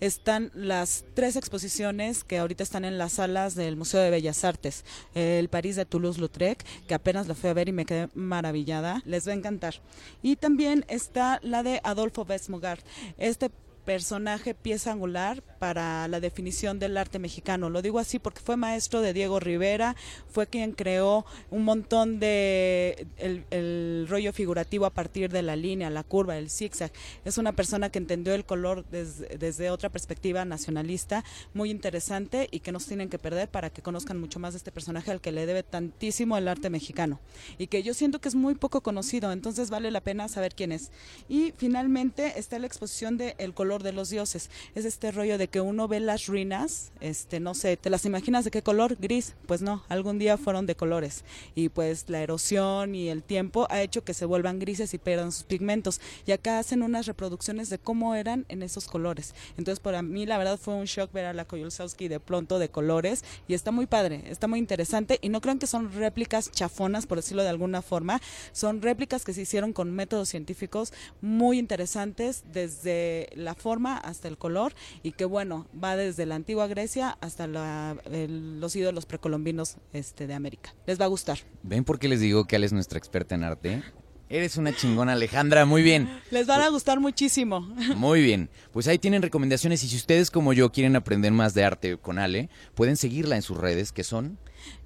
están 0.00 0.50
las 0.54 1.04
tres 1.14 1.36
exposiciones 1.36 2.24
que 2.24 2.38
ahorita 2.38 2.62
están 2.62 2.84
en 2.84 2.98
las 2.98 3.14
salas 3.14 3.54
del 3.54 3.76
Museo 3.76 4.00
de 4.00 4.10
Bellas 4.10 4.44
Artes. 4.44 4.84
El 5.14 5.48
París 5.48 5.76
de 5.76 5.84
Toulouse-Lautrec, 5.84 6.64
que 6.86 6.94
apenas 6.94 7.26
lo 7.26 7.34
fui 7.34 7.50
a 7.50 7.54
ver 7.54 7.68
y 7.68 7.72
me 7.72 7.86
quedé 7.86 8.08
maravillada. 8.14 9.02
Les 9.04 9.26
va 9.26 9.32
a 9.32 9.36
encantar. 9.36 9.74
Y 10.22 10.36
también 10.36 10.84
está 10.88 11.40
la 11.42 11.62
de 11.62 11.80
Adolfo 11.84 12.24
Besmogart. 12.24 12.84
Este 13.16 13.50
personaje 13.84 14.54
pieza 14.54 14.92
angular 14.92 15.42
para 15.58 16.08
la 16.08 16.20
definición 16.20 16.78
del 16.78 16.96
arte 16.96 17.18
mexicano. 17.18 17.70
Lo 17.70 17.82
digo 17.82 17.98
así 17.98 18.18
porque 18.18 18.40
fue 18.40 18.56
maestro 18.56 19.00
de 19.00 19.12
Diego 19.12 19.40
Rivera, 19.40 19.96
fue 20.30 20.46
quien 20.46 20.72
creó 20.72 21.24
un 21.50 21.64
montón 21.64 22.20
de 22.20 23.06
el, 23.18 24.06
rollo 24.08 24.32
figurativo 24.32 24.86
a 24.86 24.90
partir 24.90 25.30
de 25.30 25.42
la 25.42 25.56
línea, 25.56 25.90
la 25.90 26.04
curva, 26.04 26.38
el 26.38 26.50
zigzag. 26.50 26.92
Es 27.24 27.38
una 27.38 27.52
persona 27.52 27.90
que 27.90 27.98
entendió 27.98 28.34
el 28.34 28.44
color 28.44 28.84
desde 28.86 29.70
otra 29.70 29.88
perspectiva 29.90 30.44
nacionalista, 30.44 31.24
muy 31.54 31.70
interesante 31.70 32.48
y 32.50 32.60
que 32.60 32.72
nos 32.72 32.86
tienen 32.86 33.08
que 33.08 33.18
perder 33.18 33.48
para 33.48 33.70
que 33.70 33.82
conozcan 33.82 34.18
mucho 34.18 34.38
más 34.38 34.54
de 34.54 34.58
este 34.58 34.72
personaje 34.72 35.10
al 35.10 35.20
que 35.20 35.32
le 35.32 35.46
debe 35.46 35.62
tantísimo 35.62 36.36
el 36.36 36.48
arte 36.48 36.70
mexicano 36.70 37.20
y 37.58 37.66
que 37.66 37.82
yo 37.82 37.94
siento 37.94 38.20
que 38.20 38.28
es 38.28 38.34
muy 38.34 38.54
poco 38.54 38.80
conocido, 38.80 39.32
entonces 39.32 39.70
vale 39.70 39.90
la 39.90 40.00
pena 40.00 40.28
saber 40.28 40.54
quién 40.54 40.72
es. 40.72 40.90
Y 41.28 41.52
finalmente 41.56 42.38
está 42.38 42.58
la 42.58 42.66
exposición 42.66 43.16
de 43.16 43.34
El 43.38 43.54
color 43.54 43.82
de 43.82 43.92
los 43.92 44.10
dioses. 44.10 44.50
Es 44.74 44.84
este 44.84 45.10
rollo 45.10 45.38
de 45.38 45.47
que 45.48 45.60
uno 45.60 45.88
ve 45.88 46.00
las 46.00 46.26
ruinas, 46.26 46.92
este, 47.00 47.40
no 47.40 47.54
sé, 47.54 47.76
¿te 47.76 47.90
las 47.90 48.04
imaginas 48.04 48.44
de 48.44 48.50
qué 48.50 48.62
color? 48.62 48.96
Gris. 49.00 49.34
Pues 49.46 49.62
no, 49.62 49.82
algún 49.88 50.18
día 50.18 50.36
fueron 50.36 50.66
de 50.66 50.74
colores. 50.74 51.24
Y 51.54 51.68
pues 51.68 52.04
la 52.08 52.20
erosión 52.20 52.94
y 52.94 53.08
el 53.08 53.22
tiempo 53.22 53.66
ha 53.70 53.82
hecho 53.82 54.04
que 54.04 54.14
se 54.14 54.24
vuelvan 54.24 54.58
grises 54.58 54.94
y 54.94 54.98
pierdan 54.98 55.32
sus 55.32 55.44
pigmentos. 55.44 56.00
Y 56.26 56.32
acá 56.32 56.58
hacen 56.58 56.82
unas 56.82 57.06
reproducciones 57.06 57.70
de 57.70 57.78
cómo 57.78 58.14
eran 58.14 58.44
en 58.48 58.62
esos 58.62 58.86
colores. 58.86 59.34
Entonces 59.56 59.80
para 59.80 60.02
mí 60.02 60.26
la 60.26 60.38
verdad 60.38 60.58
fue 60.58 60.74
un 60.74 60.84
shock 60.84 61.12
ver 61.12 61.26
a 61.26 61.32
la 61.32 61.44
Koyulsowski 61.44 62.08
de 62.08 62.20
pronto 62.20 62.58
de 62.58 62.68
colores 62.68 63.24
y 63.46 63.54
está 63.54 63.70
muy 63.70 63.86
padre, 63.86 64.24
está 64.26 64.46
muy 64.46 64.58
interesante 64.58 65.18
y 65.22 65.28
no 65.28 65.40
crean 65.40 65.58
que 65.58 65.66
son 65.66 65.92
réplicas 65.92 66.50
chafonas, 66.50 67.06
por 67.06 67.18
decirlo 67.18 67.42
de 67.42 67.48
alguna 67.48 67.82
forma, 67.82 68.20
son 68.52 68.82
réplicas 68.82 69.24
que 69.24 69.32
se 69.32 69.42
hicieron 69.42 69.72
con 69.72 69.92
métodos 69.92 70.28
científicos 70.28 70.92
muy 71.20 71.58
interesantes 71.58 72.44
desde 72.52 73.30
la 73.34 73.54
forma 73.54 73.96
hasta 73.96 74.28
el 74.28 74.38
color 74.38 74.72
y 75.02 75.12
que 75.12 75.24
bueno, 75.24 75.37
va 75.44 75.96
desde 75.96 76.26
la 76.26 76.34
antigua 76.34 76.66
Grecia 76.66 77.16
hasta 77.20 77.46
la- 77.46 77.96
el- 78.10 78.60
los 78.60 78.74
ídolos 78.76 79.06
precolombinos 79.06 79.76
este, 79.92 80.26
de 80.26 80.34
América. 80.34 80.74
Les 80.86 81.00
va 81.00 81.04
a 81.04 81.08
gustar. 81.08 81.38
¿Ven 81.62 81.84
por 81.84 81.98
qué 81.98 82.08
les 82.08 82.20
digo 82.20 82.46
que 82.46 82.56
Ale 82.56 82.66
es 82.66 82.72
nuestra 82.72 82.98
experta 82.98 83.34
en 83.34 83.44
arte? 83.44 83.82
Eres 84.30 84.58
una 84.58 84.76
chingona, 84.76 85.12
Alejandra. 85.14 85.64
Muy 85.64 85.82
bien. 85.82 86.06
Les 86.30 86.46
van 86.46 86.60
a 86.60 86.68
gustar 86.68 87.00
muchísimo. 87.00 87.60
Muy 87.96 88.20
bien. 88.20 88.50
Pues 88.72 88.86
ahí 88.86 88.98
tienen 88.98 89.22
recomendaciones 89.22 89.82
y 89.84 89.88
si 89.88 89.96
ustedes 89.96 90.30
como 90.30 90.52
yo 90.52 90.70
quieren 90.70 90.96
aprender 90.96 91.32
más 91.32 91.54
de 91.54 91.64
arte 91.64 91.96
con 91.96 92.18
Ale, 92.18 92.50
pueden 92.74 92.96
seguirla 92.98 93.36
en 93.36 93.42
sus 93.42 93.56
redes 93.56 93.90
que 93.90 94.04
son... 94.04 94.38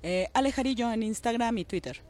Eh, 0.04 0.28
Alejarillo 0.34 0.92
en 0.92 1.02
Instagram 1.02 1.58
y 1.58 1.64
Twitter. 1.64 2.02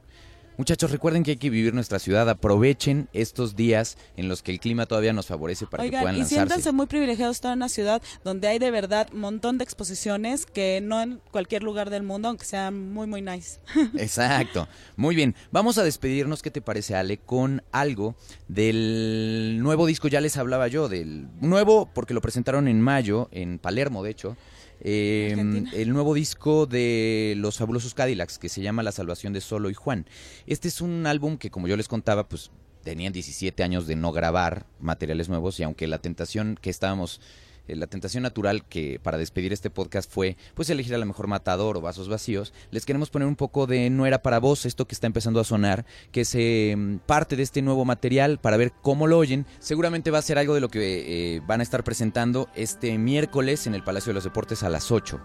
Muchachos, 0.58 0.90
recuerden 0.90 1.22
que 1.22 1.32
hay 1.32 1.36
que 1.38 1.50
vivir 1.50 1.72
nuestra 1.72 1.98
ciudad. 1.98 2.28
Aprovechen 2.28 3.08
estos 3.12 3.56
días 3.56 3.96
en 4.16 4.28
los 4.28 4.42
que 4.42 4.52
el 4.52 4.60
clima 4.60 4.86
todavía 4.86 5.12
nos 5.12 5.26
favorece 5.26 5.66
para 5.66 5.84
que 5.84 5.90
puedan 5.90 6.14
y 6.14 6.18
lanzarse. 6.18 6.34
siéntanse 6.34 6.72
muy 6.72 6.86
privilegiados 6.86 7.36
estar 7.36 7.52
en 7.52 7.58
una 7.58 7.68
ciudad 7.68 8.02
donde 8.22 8.48
hay 8.48 8.58
de 8.58 8.70
verdad 8.70 9.08
un 9.12 9.20
montón 9.20 9.58
de 9.58 9.64
exposiciones 9.64 10.44
que 10.44 10.80
no 10.82 11.00
en 11.00 11.20
cualquier 11.30 11.62
lugar 11.62 11.90
del 11.90 12.02
mundo, 12.02 12.28
aunque 12.28 12.44
sean 12.44 12.92
muy, 12.92 13.06
muy 13.06 13.22
nice. 13.22 13.60
Exacto. 13.96 14.68
Muy 14.96 15.14
bien. 15.14 15.34
Vamos 15.50 15.78
a 15.78 15.84
despedirnos, 15.84 16.42
¿qué 16.42 16.50
te 16.50 16.60
parece, 16.60 16.94
Ale? 16.94 17.18
Con 17.18 17.62
algo 17.72 18.14
del 18.48 19.58
nuevo 19.62 19.86
disco. 19.86 20.08
Ya 20.08 20.20
les 20.20 20.36
hablaba 20.36 20.68
yo 20.68 20.88
del 20.88 21.28
nuevo, 21.40 21.88
porque 21.92 22.14
lo 22.14 22.20
presentaron 22.20 22.68
en 22.68 22.80
mayo, 22.80 23.28
en 23.32 23.58
Palermo, 23.58 24.02
de 24.02 24.10
hecho. 24.10 24.36
Eh, 24.84 25.64
el 25.72 25.92
nuevo 25.92 26.12
disco 26.12 26.66
de 26.66 27.34
los 27.36 27.58
fabulosos 27.58 27.94
Cadillacs, 27.94 28.38
que 28.38 28.48
se 28.48 28.62
llama 28.62 28.82
La 28.82 28.90
Salvación 28.90 29.32
de 29.32 29.40
Solo 29.40 29.70
y 29.70 29.74
Juan. 29.74 30.06
Este 30.46 30.66
es 30.66 30.80
un 30.80 31.06
álbum 31.06 31.38
que, 31.38 31.50
como 31.50 31.68
yo 31.68 31.76
les 31.76 31.86
contaba, 31.86 32.28
pues 32.28 32.50
tenían 32.82 33.12
17 33.12 33.62
años 33.62 33.86
de 33.86 33.94
no 33.94 34.10
grabar 34.10 34.66
materiales 34.80 35.28
nuevos 35.28 35.60
y 35.60 35.62
aunque 35.62 35.86
la 35.86 35.98
tentación 35.98 36.58
que 36.60 36.70
estábamos 36.70 37.20
eh, 37.68 37.76
la 37.76 37.86
tentación 37.86 38.22
natural 38.22 38.64
que 38.64 39.00
para 39.02 39.18
despedir 39.18 39.52
este 39.52 39.70
podcast 39.70 40.10
fue 40.10 40.36
pues 40.54 40.70
elegir 40.70 40.94
a 40.94 40.98
lo 40.98 41.06
mejor 41.06 41.26
Matador 41.26 41.76
o 41.76 41.80
Vasos 41.80 42.08
Vacíos, 42.08 42.52
les 42.70 42.84
queremos 42.84 43.10
poner 43.10 43.28
un 43.28 43.36
poco 43.36 43.66
de 43.66 43.90
No 43.90 44.06
era 44.06 44.22
para 44.22 44.40
vos, 44.40 44.66
esto 44.66 44.86
que 44.86 44.94
está 44.94 45.06
empezando 45.06 45.40
a 45.40 45.44
sonar, 45.44 45.84
que 46.10 46.22
es 46.22 46.34
eh, 46.34 46.76
parte 47.06 47.36
de 47.36 47.42
este 47.42 47.62
nuevo 47.62 47.84
material 47.84 48.38
para 48.38 48.56
ver 48.56 48.72
cómo 48.82 49.06
lo 49.06 49.18
oyen. 49.18 49.46
Seguramente 49.58 50.10
va 50.10 50.18
a 50.18 50.22
ser 50.22 50.38
algo 50.38 50.54
de 50.54 50.60
lo 50.60 50.68
que 50.68 51.36
eh, 51.36 51.40
van 51.46 51.60
a 51.60 51.62
estar 51.62 51.84
presentando 51.84 52.48
este 52.54 52.98
miércoles 52.98 53.66
en 53.66 53.74
el 53.74 53.84
Palacio 53.84 54.10
de 54.10 54.14
los 54.14 54.24
Deportes 54.24 54.62
a 54.62 54.68
las 54.68 54.90
8. 54.90 55.20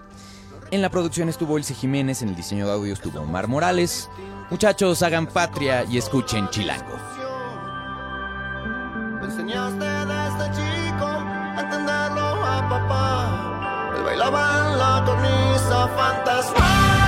En 0.71 0.81
la 0.81 0.89
producción 0.89 1.29
estuvo 1.29 1.57
Ilse 1.57 1.73
Jiménez, 1.73 2.21
en 2.21 2.29
el 2.29 2.35
diseño 2.35 2.65
de 2.67 2.73
audio 2.73 2.93
estuvo 2.93 3.21
Omar 3.21 3.47
Morales. 3.47 4.09
Muchachos, 4.49 5.01
hagan 5.01 5.27
patria 5.27 5.85
y 5.89 5.97
escuchen 5.97 6.49
Chilango. 6.49 6.97
Me 9.19 9.25
enseñaste 9.25 9.86
papá. 12.69 13.93
Él 13.95 14.03
bailaba 14.03 14.59
en 14.59 14.77
la 14.77 15.03
cornisa 15.05 15.87
fantasmal. 15.95 17.06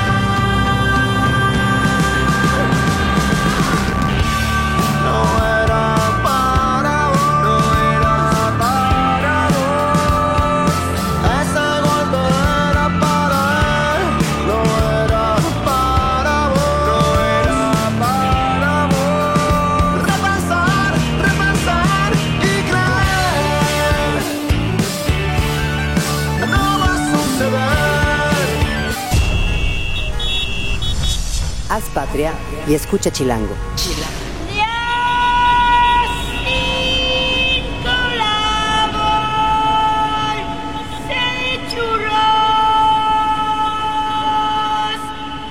Y 32.70 32.76
escucha 32.76 33.12
Chilango. 33.12 33.56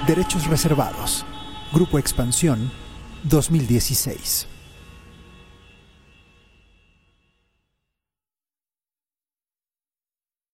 Derechos 0.07 0.47
reservados. 0.47 1.27
Grupo 1.73 1.99
Expansión 1.99 2.73
2016. 3.25 4.48